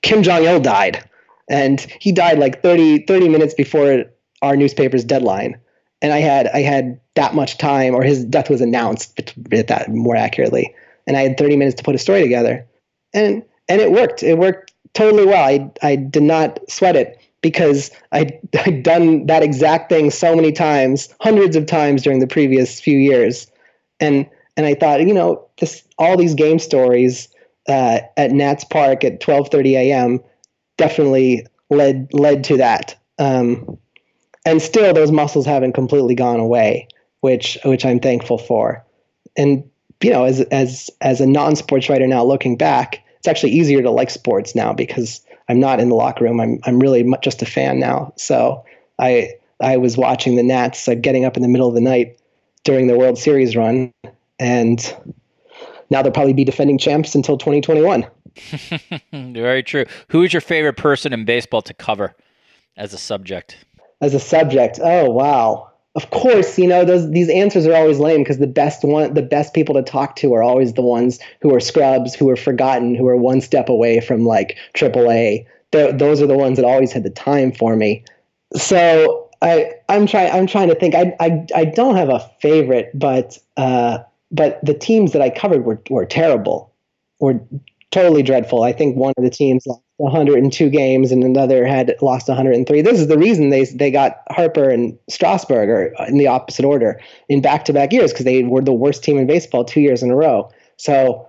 Kim 0.02 0.24
Jong 0.24 0.44
il 0.44 0.60
died. 0.60 1.04
And 1.50 1.82
he 2.00 2.12
died 2.12 2.38
like 2.38 2.62
30, 2.62 3.06
30 3.06 3.30
minutes 3.30 3.54
before 3.54 4.06
our 4.42 4.56
newspaper's 4.56 5.04
deadline. 5.04 5.60
And 6.02 6.14
I 6.14 6.20
had 6.20 6.48
I 6.50 6.62
had 6.62 7.00
that 7.16 7.36
much 7.36 7.58
time, 7.58 7.94
or 7.94 8.04
his 8.04 8.24
death 8.24 8.50
was 8.50 8.62
announced, 8.62 9.20
at 9.52 9.68
that 9.68 9.90
more 9.90 10.16
accurately. 10.16 10.74
And 11.08 11.18
I 11.18 11.22
had 11.22 11.38
30 11.38 11.58
minutes 11.58 11.76
to 11.78 11.84
put 11.84 11.96
a 11.96 11.98
story 11.98 12.22
together. 12.22 12.66
And 13.14 13.44
and 13.68 13.82
it 13.82 13.92
worked. 13.92 14.24
It 14.24 14.38
worked 14.38 14.72
totally 14.94 15.26
well. 15.26 15.44
I 15.44 15.70
I 15.82 15.98
did 15.98 16.24
not 16.24 16.60
sweat 16.70 16.96
it 16.96 17.19
because 17.42 17.92
I, 18.12 18.40
I'd 18.66 18.84
done 18.84 19.26
that 19.28 19.44
exact 19.44 19.90
thing 19.90 20.12
so 20.12 20.36
many 20.36 20.52
times, 20.52 21.14
hundreds 21.22 21.56
of 21.56 21.66
times 21.66 22.04
during 22.04 22.20
the 22.20 22.28
previous 22.28 22.80
few 22.80 22.98
years. 22.98 23.48
And, 24.00 24.30
and 24.58 24.66
I 24.66 24.76
thought, 24.76 25.02
you 25.02 25.14
know, 25.14 25.46
this, 25.60 25.84
all 25.98 26.18
these 26.18 26.34
game 26.34 26.60
stories 26.60 27.30
uh, 27.70 28.00
at 28.18 28.32
Nats 28.32 28.64
Park 28.64 29.04
at 29.04 29.22
12:30 29.22 29.74
a.m. 29.74 30.20
definitely 30.78 31.46
led 31.70 32.10
led 32.14 32.44
to 32.46 32.58
that. 32.58 32.96
Um, 33.20 33.78
and 34.46 34.62
still, 34.62 34.94
those 34.94 35.12
muscles 35.12 35.46
haven't 35.46 35.74
completely 35.74 36.16
gone 36.16 36.40
away, 36.40 36.88
which 37.22 37.58
which 37.64 37.86
I'm 37.86 38.00
thankful 38.00 38.38
for. 38.38 38.84
And 39.38 39.64
you 40.02 40.10
know, 40.10 40.24
as 40.24 40.42
as 40.42 40.90
as 41.02 41.22
a 41.22 41.28
non-sports 41.28 41.90
writer 41.90 42.08
now, 42.08 42.24
looking 42.24 42.58
back, 42.58 43.04
it's 43.18 43.28
actually 43.28 43.52
easier 43.52 43.82
to 43.82 43.92
like 43.92 44.10
sports 44.10 44.56
now 44.56 44.74
because 44.74 45.22
I'm 45.50 45.60
not 45.60 45.80
in 45.80 45.90
the 45.90 45.96
locker 45.96 46.24
room. 46.24 46.40
I'm 46.40 46.60
I'm 46.64 46.80
really 46.80 47.12
just 47.22 47.42
a 47.42 47.46
fan 47.46 47.80
now. 47.80 48.14
So 48.16 48.64
I 49.00 49.34
I 49.60 49.78
was 49.78 49.98
watching 49.98 50.36
the 50.36 50.44
Nats 50.44 50.88
uh, 50.88 50.96
getting 50.96 51.26
up 51.26 51.36
in 51.36 51.42
the 51.42 51.50
middle 51.50 51.68
of 51.68 51.76
the 51.76 51.82
night 51.82 52.18
during 52.64 52.88
the 52.88 52.98
World 52.98 53.18
Series 53.18 53.56
run, 53.56 53.92
and 54.40 54.96
now 55.90 56.02
they'll 56.02 56.12
probably 56.12 56.34
be 56.34 56.46
defending 56.46 56.78
champs 56.78 57.16
until 57.16 57.38
2021. 57.38 58.06
Very 59.34 59.64
true. 59.64 59.86
Who 60.10 60.24
is 60.24 60.34
your 60.34 60.42
favorite 60.42 60.78
person 60.78 61.12
in 61.12 61.26
baseball 61.26 61.64
to 61.64 61.74
cover 61.74 62.16
as 62.78 62.94
a 62.94 62.98
subject? 62.98 63.58
As 64.02 64.14
a 64.14 64.20
subject, 64.20 64.80
oh 64.82 65.10
wow 65.10 65.69
of 65.96 66.10
course, 66.12 66.58
you 66.58 66.68
know 66.68 66.86
those 66.86 67.10
these 67.12 67.30
answers 67.30 67.66
are 67.66 67.74
always 67.74 68.00
lame 68.00 68.22
because 68.22 68.38
the 68.38 68.48
best 68.48 68.84
one, 68.84 69.14
the 69.14 69.22
best 69.22 69.54
people 69.54 69.76
to 69.76 69.82
talk 69.82 70.16
to 70.18 70.34
are 70.34 70.44
always 70.44 70.74
the 70.74 70.82
ones 70.82 71.20
who 71.42 71.54
are 71.54 71.60
scrubs, 71.60 72.14
who 72.14 72.30
are 72.30 72.36
forgotten, 72.36 72.96
who 72.96 73.08
are 73.08 73.18
one 73.18 73.42
step 73.42 73.70
away 73.70 74.00
from 74.00 74.26
like 74.26 74.58
AAA. 74.76 75.46
The, 75.72 75.94
those 75.96 76.22
are 76.22 76.28
the 76.28 76.38
ones 76.38 76.58
that 76.58 76.66
always 76.66 76.92
had 76.92 77.04
the 77.04 77.10
time 77.10 77.52
for 77.52 77.76
me. 77.76 78.04
So 78.56 79.30
I 79.42 79.74
I'm 79.88 80.06
trying 80.06 80.32
I'm 80.32 80.48
trying 80.48 80.68
to 80.70 80.76
think. 80.76 80.96
I 80.96 81.16
I 81.20 81.46
I 81.56 81.66
don't 81.66 81.96
have 81.96 82.10
a 82.10 82.20
favorite, 82.42 82.92
but 82.94 83.38
uh, 83.58 84.00
but 84.32 84.64
the 84.64 84.74
teams 84.74 85.12
that 85.14 85.22
I 85.22 85.30
covered 85.30 85.66
were 85.66 85.82
were 85.90 86.06
terrible, 86.06 86.72
were 87.20 87.40
totally 87.92 88.22
dreadful. 88.22 88.64
I 88.64 88.74
think 88.74 88.96
one 88.96 89.14
of 89.18 89.24
the 89.24 89.30
teams 89.30 89.66
102 90.00 90.70
games 90.70 91.12
and 91.12 91.26
another 91.26 91.66
had 91.66 91.94
lost 92.02 92.30
103. 92.30 92.82
This 92.82 93.00
is 93.00 93.08
the 93.08 93.18
reason 93.18 93.50
they 93.50 93.66
they 93.66 93.92
got 93.92 94.24
Harper 94.32 94.70
and 94.70 94.98
Strasburg 95.10 95.94
in 96.08 96.18
the 96.18 96.28
opposite 96.28 96.64
order 96.64 97.00
in 97.28 97.42
back-to-back 97.42 97.92
years 97.92 98.14
because 98.14 98.24
they 98.24 98.44
were 98.44 98.62
the 98.62 98.74
worst 98.74 99.04
team 99.04 99.18
in 99.18 99.28
baseball 99.28 99.66
two 99.66 99.82
years 99.82 100.02
in 100.02 100.10
a 100.10 100.16
row. 100.16 100.50
So 100.78 101.28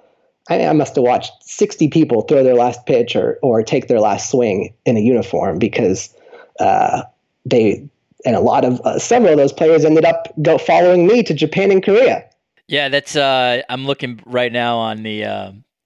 I, 0.48 0.66
I, 0.66 0.72
must 0.72 0.94
have 0.94 1.02
watched 1.02 1.32
60 1.42 1.88
people 1.88 2.22
throw 2.22 2.44
their 2.44 2.54
last 2.54 2.86
pitch 2.86 3.16
or 3.16 3.38
or 3.42 3.62
take 3.64 3.88
their 3.88 4.00
last 4.00 4.30
swing 4.30 4.72
in 4.86 4.96
a 4.96 5.00
uniform 5.00 5.58
because 5.58 6.14
uh, 6.60 7.02
they 7.44 7.84
and 8.24 8.36
a 8.36 8.40
lot 8.40 8.64
of 8.64 8.80
uh, 8.82 9.00
several 9.00 9.32
of 9.32 9.38
those 9.38 9.52
players 9.52 9.84
ended 9.84 10.04
up 10.04 10.32
go 10.42 10.58
following 10.58 11.08
me 11.08 11.24
to 11.24 11.34
Japan 11.34 11.72
and 11.72 11.82
Korea. 11.82 12.24
Yeah, 12.68 12.88
that's. 12.88 13.16
Uh, 13.16 13.62
I'm 13.68 13.84
looking 13.84 14.20
right 14.26 14.52
now 14.52 14.76
on 14.76 15.02
the 15.02 15.24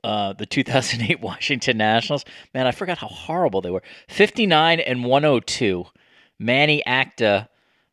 uh, 0.05 0.33
the 0.35 0.47
2008 0.47 1.21
Washington 1.21 1.79
Nationals. 1.79 2.25
Man, 2.53 2.67
I 2.67 2.71
forgot 2.71 2.99
how 2.99 3.09
horrible 3.09 3.61
they 3.61 3.71
were. 3.71 3.83
59 4.09 4.81
and 4.81 5.05
102. 5.05 5.87
Manny 6.39 6.85
Acta 6.85 7.49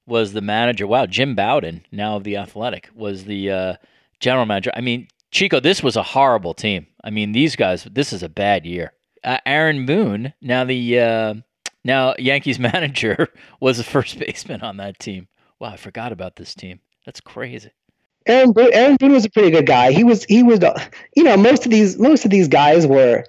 was 0.06 0.34
the 0.34 0.42
manager. 0.42 0.86
Wow, 0.86 1.06
Jim 1.06 1.36
Bowden, 1.36 1.86
now 1.92 2.18
of 2.18 2.24
the 2.24 2.38
Athletic, 2.38 2.90
was 2.94 3.26
the 3.26 3.50
uh, 3.52 3.74
general 4.20 4.46
manager. 4.46 4.72
I 4.76 4.82
mean, 4.82 5.08
Chico, 5.32 5.60
this 5.60 5.82
was 5.82 5.96
a 5.96 6.04
horrible 6.04 6.54
team. 6.54 6.88
I 7.04 7.10
mean, 7.10 7.32
these 7.32 7.56
guys. 7.56 7.86
This 7.86 8.12
is 8.12 8.22
a 8.22 8.30
bad 8.30 8.66
year. 8.66 8.94
Uh, 9.24 9.38
Aaron 9.46 9.86
Boone, 9.86 10.34
now 10.42 10.66
the 10.66 11.00
uh, 11.00 11.34
now 11.86 12.16
Yankees 12.18 12.60
manager, 12.72 13.30
was 13.60 13.78
the 13.78 13.84
first 13.84 14.20
baseman 14.20 14.62
on 14.62 14.78
that 14.78 15.00
team. 15.00 15.28
Wow, 15.60 15.70
I 15.70 15.78
forgot 15.78 16.12
about 16.12 16.36
this 16.36 16.56
team. 16.56 16.82
That's 17.06 17.22
crazy. 17.22 17.72
Aaron 18.28 18.52
Boone, 18.52 18.70
Aaron 18.74 18.98
Boone 18.98 19.14
was 19.14 19.26
a 19.26 19.30
pretty 19.30 19.50
good 19.50 19.66
guy. 19.66 19.92
He 19.92 20.04
was 20.04 20.24
he 20.26 20.44
was 20.44 20.60
you 21.16 21.24
know 21.24 21.38
most 21.38 21.66
of 21.66 21.72
these 21.72 21.98
most 21.98 22.26
of 22.26 22.32
these 22.32 22.48
guys 22.48 22.86
were 22.86 23.26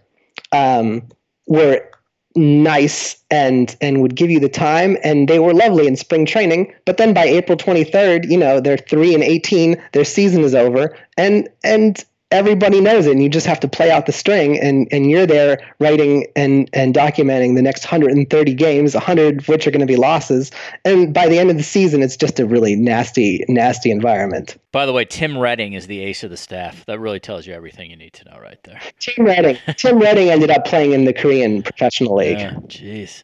um, 0.52 1.02
were 1.46 1.88
nice 2.34 3.16
and 3.30 3.76
and 3.80 4.00
would 4.00 4.14
give 4.14 4.30
you 4.30 4.40
the 4.40 4.48
time 4.48 4.96
and 5.04 5.28
they 5.28 5.38
were 5.38 5.52
lovely 5.52 5.86
in 5.86 5.96
spring 5.96 6.24
training 6.24 6.72
but 6.86 6.96
then 6.96 7.12
by 7.12 7.24
April 7.24 7.58
23rd 7.58 8.30
you 8.30 8.38
know 8.38 8.58
they're 8.58 8.78
3 8.78 9.14
and 9.14 9.22
18 9.22 9.76
their 9.92 10.04
season 10.04 10.42
is 10.42 10.54
over 10.54 10.96
and 11.18 11.48
and 11.62 12.04
everybody 12.32 12.80
knows 12.80 13.06
it 13.06 13.12
and 13.12 13.22
you 13.22 13.28
just 13.28 13.46
have 13.46 13.60
to 13.60 13.68
play 13.68 13.90
out 13.90 14.06
the 14.06 14.12
string 14.12 14.58
and 14.58 14.88
and 14.90 15.10
you're 15.10 15.26
there 15.26 15.58
writing 15.78 16.26
and 16.34 16.68
and 16.72 16.94
documenting 16.94 17.54
the 17.54 17.62
next 17.62 17.84
130 17.84 18.54
games 18.54 18.94
100 18.94 19.40
of 19.40 19.48
which 19.48 19.66
are 19.66 19.70
going 19.70 19.80
to 19.80 19.86
be 19.86 19.96
losses 19.96 20.50
and 20.84 21.12
by 21.12 21.28
the 21.28 21.38
end 21.38 21.50
of 21.50 21.56
the 21.56 21.62
season 21.62 22.02
it's 22.02 22.16
just 22.16 22.40
a 22.40 22.46
really 22.46 22.74
nasty 22.74 23.44
nasty 23.48 23.90
environment. 23.90 24.56
By 24.72 24.86
the 24.86 24.92
way 24.92 25.04
tim 25.04 25.38
redding 25.38 25.74
is 25.74 25.86
the 25.86 26.00
ace 26.00 26.24
of 26.24 26.30
the 26.30 26.36
staff. 26.36 26.84
That 26.86 26.98
really 26.98 27.20
tells 27.20 27.46
you 27.46 27.52
everything 27.52 27.90
you 27.90 27.96
need 27.96 28.14
to 28.14 28.24
know 28.24 28.38
right 28.40 28.58
there. 28.64 28.80
Tim 28.98 29.24
redding. 29.24 29.58
Tim 29.76 29.98
redding 29.98 30.30
ended 30.30 30.50
up 30.50 30.64
playing 30.64 30.92
in 30.92 31.04
the 31.04 31.12
korean 31.12 31.62
professional 31.62 32.16
league. 32.16 32.38
Jeez. 32.38 33.22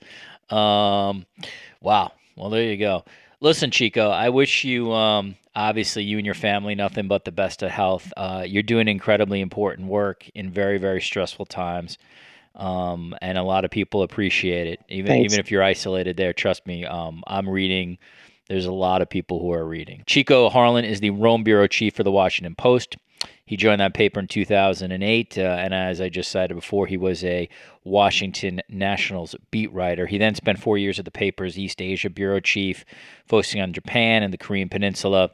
Um 0.54 1.26
wow. 1.80 2.12
Well 2.36 2.50
there 2.50 2.62
you 2.62 2.76
go. 2.76 3.04
Listen 3.40 3.70
chico 3.70 4.10
i 4.10 4.28
wish 4.28 4.64
you 4.64 4.92
um 4.92 5.36
obviously 5.58 6.04
you 6.04 6.18
and 6.18 6.24
your 6.24 6.36
family 6.36 6.76
nothing 6.76 7.08
but 7.08 7.24
the 7.24 7.32
best 7.32 7.62
of 7.64 7.70
health 7.70 8.12
uh, 8.16 8.44
you're 8.46 8.62
doing 8.62 8.86
incredibly 8.86 9.40
important 9.40 9.88
work 9.88 10.30
in 10.34 10.50
very 10.50 10.78
very 10.78 11.00
stressful 11.00 11.44
times 11.44 11.98
um, 12.54 13.14
and 13.20 13.36
a 13.36 13.42
lot 13.42 13.64
of 13.64 13.70
people 13.70 14.02
appreciate 14.02 14.68
it 14.68 14.80
even 14.88 15.06
Thanks. 15.06 15.32
even 15.32 15.44
if 15.44 15.50
you're 15.50 15.62
isolated 15.62 16.16
there 16.16 16.32
trust 16.32 16.64
me 16.64 16.84
um, 16.84 17.24
i'm 17.26 17.48
reading 17.48 17.98
there's 18.48 18.66
a 18.66 18.72
lot 18.72 19.02
of 19.02 19.10
people 19.10 19.40
who 19.40 19.52
are 19.52 19.66
reading 19.66 20.04
chico 20.06 20.48
harlan 20.48 20.84
is 20.84 21.00
the 21.00 21.10
rome 21.10 21.42
bureau 21.42 21.66
chief 21.66 21.96
for 21.96 22.04
the 22.04 22.12
washington 22.12 22.54
post 22.54 22.96
he 23.44 23.56
joined 23.56 23.80
that 23.80 23.94
paper 23.94 24.20
in 24.20 24.28
2008, 24.28 25.38
uh, 25.38 25.40
and 25.40 25.72
as 25.72 26.02
I 26.02 26.10
just 26.10 26.30
cited 26.30 26.54
before, 26.54 26.86
he 26.86 26.98
was 26.98 27.24
a 27.24 27.48
Washington 27.82 28.60
Nationals 28.68 29.34
beat 29.50 29.72
writer. 29.72 30.06
He 30.06 30.18
then 30.18 30.34
spent 30.34 30.58
four 30.58 30.76
years 30.76 30.98
at 30.98 31.06
the 31.06 31.10
paper's 31.10 31.58
East 31.58 31.80
Asia 31.80 32.10
bureau 32.10 32.40
chief, 32.40 32.84
focusing 33.26 33.62
on 33.62 33.72
Japan 33.72 34.22
and 34.22 34.34
the 34.34 34.38
Korean 34.38 34.68
Peninsula. 34.68 35.30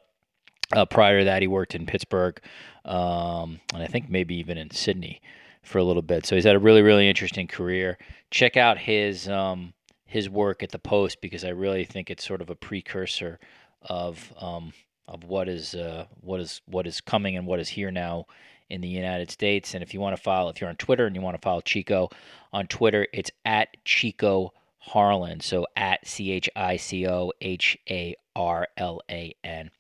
Uh, 0.75 0.85
prior 0.85 1.21
to 1.21 1.25
that, 1.25 1.43
he 1.43 1.49
worked 1.49 1.75
in 1.75 1.87
Pittsburgh, 1.87 2.41
um, 2.85 3.61
and 3.73 3.83
I 3.83 3.87
think 3.87 4.11
maybe 4.11 4.35
even 4.37 4.59
in 4.59 4.71
Sydney 4.71 5.21
for 5.63 5.79
a 5.79 5.85
little 5.85 6.03
bit. 6.03 6.27
So 6.27 6.35
he's 6.35 6.45
had 6.45 6.57
a 6.57 6.61
really, 6.61 6.83
really 6.83 7.09
interesting 7.09 7.47
career. 7.47 7.99
Check 8.31 8.57
out 8.57 8.79
his 8.79 9.29
um, 9.29 9.73
his 10.05 10.29
work 10.29 10.63
at 10.63 10.71
the 10.71 10.79
Post 10.79 11.21
because 11.21 11.45
I 11.45 11.51
really 11.51 11.85
think 11.85 12.11
it's 12.11 12.25
sort 12.27 12.41
of 12.41 12.51
a 12.51 12.55
precursor 12.55 13.39
of 13.83 14.33
um, 14.41 14.73
of 15.09 15.25
what 15.25 15.49
is 15.49 15.75
uh, 15.75 16.07
what 16.21 16.41
is 16.41 16.61
what 16.67 16.87
is 16.87 17.01
coming 17.01 17.37
and 17.37 17.47
what 17.47 17.61
is 17.61 17.69
here 17.69 17.91
now 17.91 18.27
in 18.71 18.81
the 18.81 18.89
United 18.89 19.31
States. 19.31 19.75
And 19.75 19.83
if 19.83 19.95
you 19.95 20.01
want 20.01 20.17
to 20.17 20.23
follow, 20.23 20.51
if 20.51 20.61
you're 20.61 20.71
on 20.71 20.77
Twitter 20.77 21.07
and 21.07 21.15
you 21.15 21.23
want 21.23 21.37
to 21.37 21.43
follow 21.43 21.61
Chico 21.61 22.11
on 22.53 22.67
Twitter, 22.67 23.07
it's 23.13 23.31
at 23.45 23.77
Chico 23.85 24.53
Harlan. 24.79 25.41
So 25.41 25.67
at 25.77 26.07
C 26.07 26.31
H 26.33 26.51
I 26.57 26.77
C 26.77 27.07
O 27.07 27.33
H 27.41 27.79
A 27.89 28.15
R 28.37 28.69
L 28.77 29.01
A 29.11 29.35
N. 29.43 29.71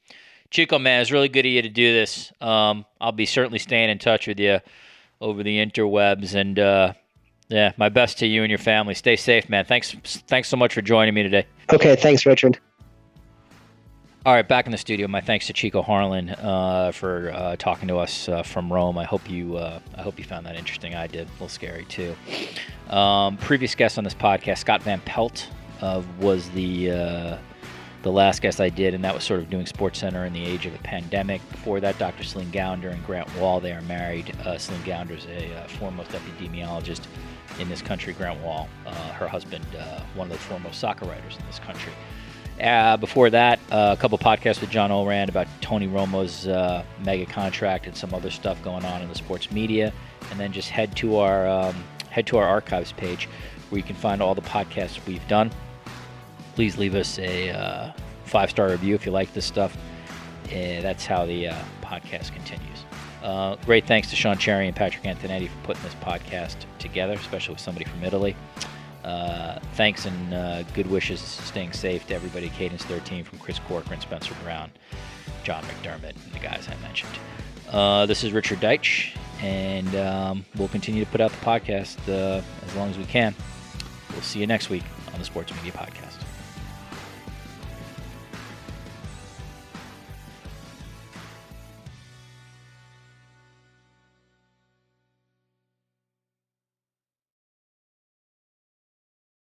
Chico, 0.54 0.78
man, 0.78 1.00
it's 1.00 1.10
really 1.10 1.28
good 1.28 1.44
of 1.44 1.50
you 1.50 1.62
to 1.62 1.68
do 1.68 1.92
this. 1.92 2.32
Um, 2.40 2.86
I'll 3.00 3.10
be 3.10 3.26
certainly 3.26 3.58
staying 3.58 3.90
in 3.90 3.98
touch 3.98 4.28
with 4.28 4.38
you 4.38 4.60
over 5.20 5.42
the 5.42 5.58
interwebs, 5.58 6.36
and 6.36 6.56
uh, 6.60 6.92
yeah, 7.48 7.72
my 7.76 7.88
best 7.88 8.18
to 8.18 8.26
you 8.28 8.44
and 8.44 8.50
your 8.50 8.60
family. 8.60 8.94
Stay 8.94 9.16
safe, 9.16 9.48
man. 9.48 9.64
Thanks, 9.64 9.96
thanks 10.28 10.48
so 10.48 10.56
much 10.56 10.72
for 10.72 10.80
joining 10.80 11.12
me 11.12 11.24
today. 11.24 11.44
Okay, 11.72 11.96
thanks, 11.96 12.24
Richard. 12.24 12.60
All 14.24 14.32
right, 14.32 14.48
back 14.48 14.66
in 14.66 14.70
the 14.70 14.78
studio. 14.78 15.08
My 15.08 15.20
thanks 15.20 15.48
to 15.48 15.52
Chico 15.52 15.82
Harlan 15.82 16.30
uh, 16.30 16.92
for 16.92 17.32
uh, 17.34 17.56
talking 17.56 17.88
to 17.88 17.96
us 17.96 18.28
uh, 18.28 18.44
from 18.44 18.72
Rome. 18.72 18.96
I 18.96 19.04
hope 19.04 19.28
you, 19.28 19.56
uh, 19.56 19.80
I 19.98 20.02
hope 20.02 20.20
you 20.20 20.24
found 20.24 20.46
that 20.46 20.54
interesting. 20.54 20.94
I 20.94 21.08
did. 21.08 21.26
A 21.26 21.32
little 21.32 21.48
scary 21.48 21.84
too. 21.86 22.14
Um, 22.90 23.38
previous 23.38 23.74
guest 23.74 23.98
on 23.98 24.04
this 24.04 24.14
podcast, 24.14 24.58
Scott 24.58 24.84
Van 24.84 25.00
Pelt, 25.00 25.48
uh, 25.80 26.00
was 26.20 26.48
the 26.50 26.92
uh, 26.92 27.38
the 28.04 28.12
last 28.12 28.42
guest 28.42 28.60
I 28.60 28.68
did, 28.68 28.94
and 28.94 29.02
that 29.02 29.14
was 29.14 29.24
sort 29.24 29.40
of 29.40 29.50
doing 29.50 29.66
Sports 29.66 29.98
Center 29.98 30.24
in 30.26 30.32
the 30.32 30.44
age 30.44 30.66
of 30.66 30.74
a 30.74 30.78
pandemic. 30.78 31.40
Before 31.50 31.80
that, 31.80 31.98
Dr. 31.98 32.22
Celine 32.22 32.52
Gounder 32.52 32.90
and 32.90 33.04
Grant 33.04 33.28
Wahl, 33.36 33.60
they 33.60 33.72
are 33.72 33.82
married. 33.82 34.32
Celine 34.58 34.82
Gounder 34.82 35.16
is 35.16 35.26
a 35.26 35.66
foremost 35.78 36.10
epidemiologist 36.10 37.00
in 37.58 37.68
this 37.68 37.80
country. 37.82 38.12
Grant 38.12 38.40
Wahl, 38.42 38.68
her 39.14 39.26
husband, 39.26 39.64
one 40.14 40.30
of 40.30 40.32
the 40.32 40.38
foremost 40.38 40.78
soccer 40.78 41.06
writers 41.06 41.36
in 41.38 41.46
this 41.46 41.58
country. 41.58 41.92
Uh, 42.60 42.96
before 42.96 43.30
that, 43.30 43.58
uh, 43.72 43.96
a 43.98 44.00
couple 44.00 44.16
podcasts 44.16 44.60
with 44.60 44.70
John 44.70 44.92
Ourand 44.92 45.28
about 45.28 45.48
Tony 45.60 45.88
Romo's 45.88 46.46
uh, 46.46 46.84
mega 47.04 47.26
contract 47.26 47.86
and 47.86 47.96
some 47.96 48.14
other 48.14 48.30
stuff 48.30 48.62
going 48.62 48.84
on 48.84 49.02
in 49.02 49.08
the 49.08 49.14
sports 49.14 49.50
media, 49.50 49.92
and 50.30 50.38
then 50.38 50.52
just 50.52 50.68
head 50.68 50.94
to 50.96 51.16
our 51.16 51.48
um, 51.48 51.74
head 52.10 52.26
to 52.28 52.36
our 52.36 52.46
archives 52.46 52.92
page 52.92 53.28
where 53.70 53.78
you 53.78 53.84
can 53.84 53.96
find 53.96 54.22
all 54.22 54.36
the 54.36 54.42
podcasts 54.42 55.04
we've 55.04 55.26
done. 55.26 55.50
Please 56.54 56.78
leave 56.78 56.94
us 56.94 57.18
a 57.18 57.50
uh, 57.50 57.92
five 58.24 58.50
star 58.50 58.70
review 58.70 58.94
if 58.94 59.04
you 59.06 59.12
like 59.12 59.32
this 59.34 59.44
stuff. 59.44 59.76
that's 60.50 61.06
how 61.06 61.26
the 61.26 61.48
uh, 61.48 61.54
podcast 61.82 62.32
continues. 62.32 62.84
Uh, 63.22 63.56
great 63.64 63.86
thanks 63.86 64.10
to 64.10 64.16
Sean 64.16 64.36
Cherry 64.36 64.66
and 64.66 64.76
Patrick 64.76 65.02
Antonetti 65.04 65.48
for 65.48 65.58
putting 65.64 65.82
this 65.82 65.94
podcast 65.94 66.56
together, 66.78 67.14
especially 67.14 67.54
with 67.54 67.62
somebody 67.62 67.86
from 67.86 68.04
Italy. 68.04 68.36
Uh, 69.02 69.58
thanks 69.74 70.06
and 70.06 70.34
uh, 70.34 70.62
good 70.74 70.86
wishes, 70.86 71.20
staying 71.20 71.72
safe 71.72 72.06
to 72.06 72.14
everybody. 72.14 72.50
Cadence 72.50 72.84
13 72.84 73.24
from 73.24 73.38
Chris 73.38 73.58
Corcoran, 73.60 74.00
Spencer 74.00 74.34
Brown, 74.42 74.70
John 75.42 75.62
McDermott, 75.64 76.16
and 76.24 76.32
the 76.32 76.38
guys 76.38 76.68
I 76.70 76.80
mentioned. 76.82 77.12
Uh, 77.70 78.06
this 78.06 78.24
is 78.24 78.32
Richard 78.32 78.60
Deitsch, 78.60 79.16
and 79.40 79.94
um, 79.96 80.44
we'll 80.56 80.68
continue 80.68 81.04
to 81.04 81.10
put 81.10 81.20
out 81.20 81.30
the 81.30 81.44
podcast 81.44 81.96
uh, 82.08 82.42
as 82.66 82.74
long 82.76 82.90
as 82.90 82.98
we 82.98 83.04
can. 83.04 83.34
We'll 84.12 84.22
see 84.22 84.40
you 84.40 84.46
next 84.46 84.70
week 84.70 84.84
on 85.12 85.18
the 85.18 85.24
Sports 85.24 85.54
Media 85.54 85.72
Podcast. 85.72 86.13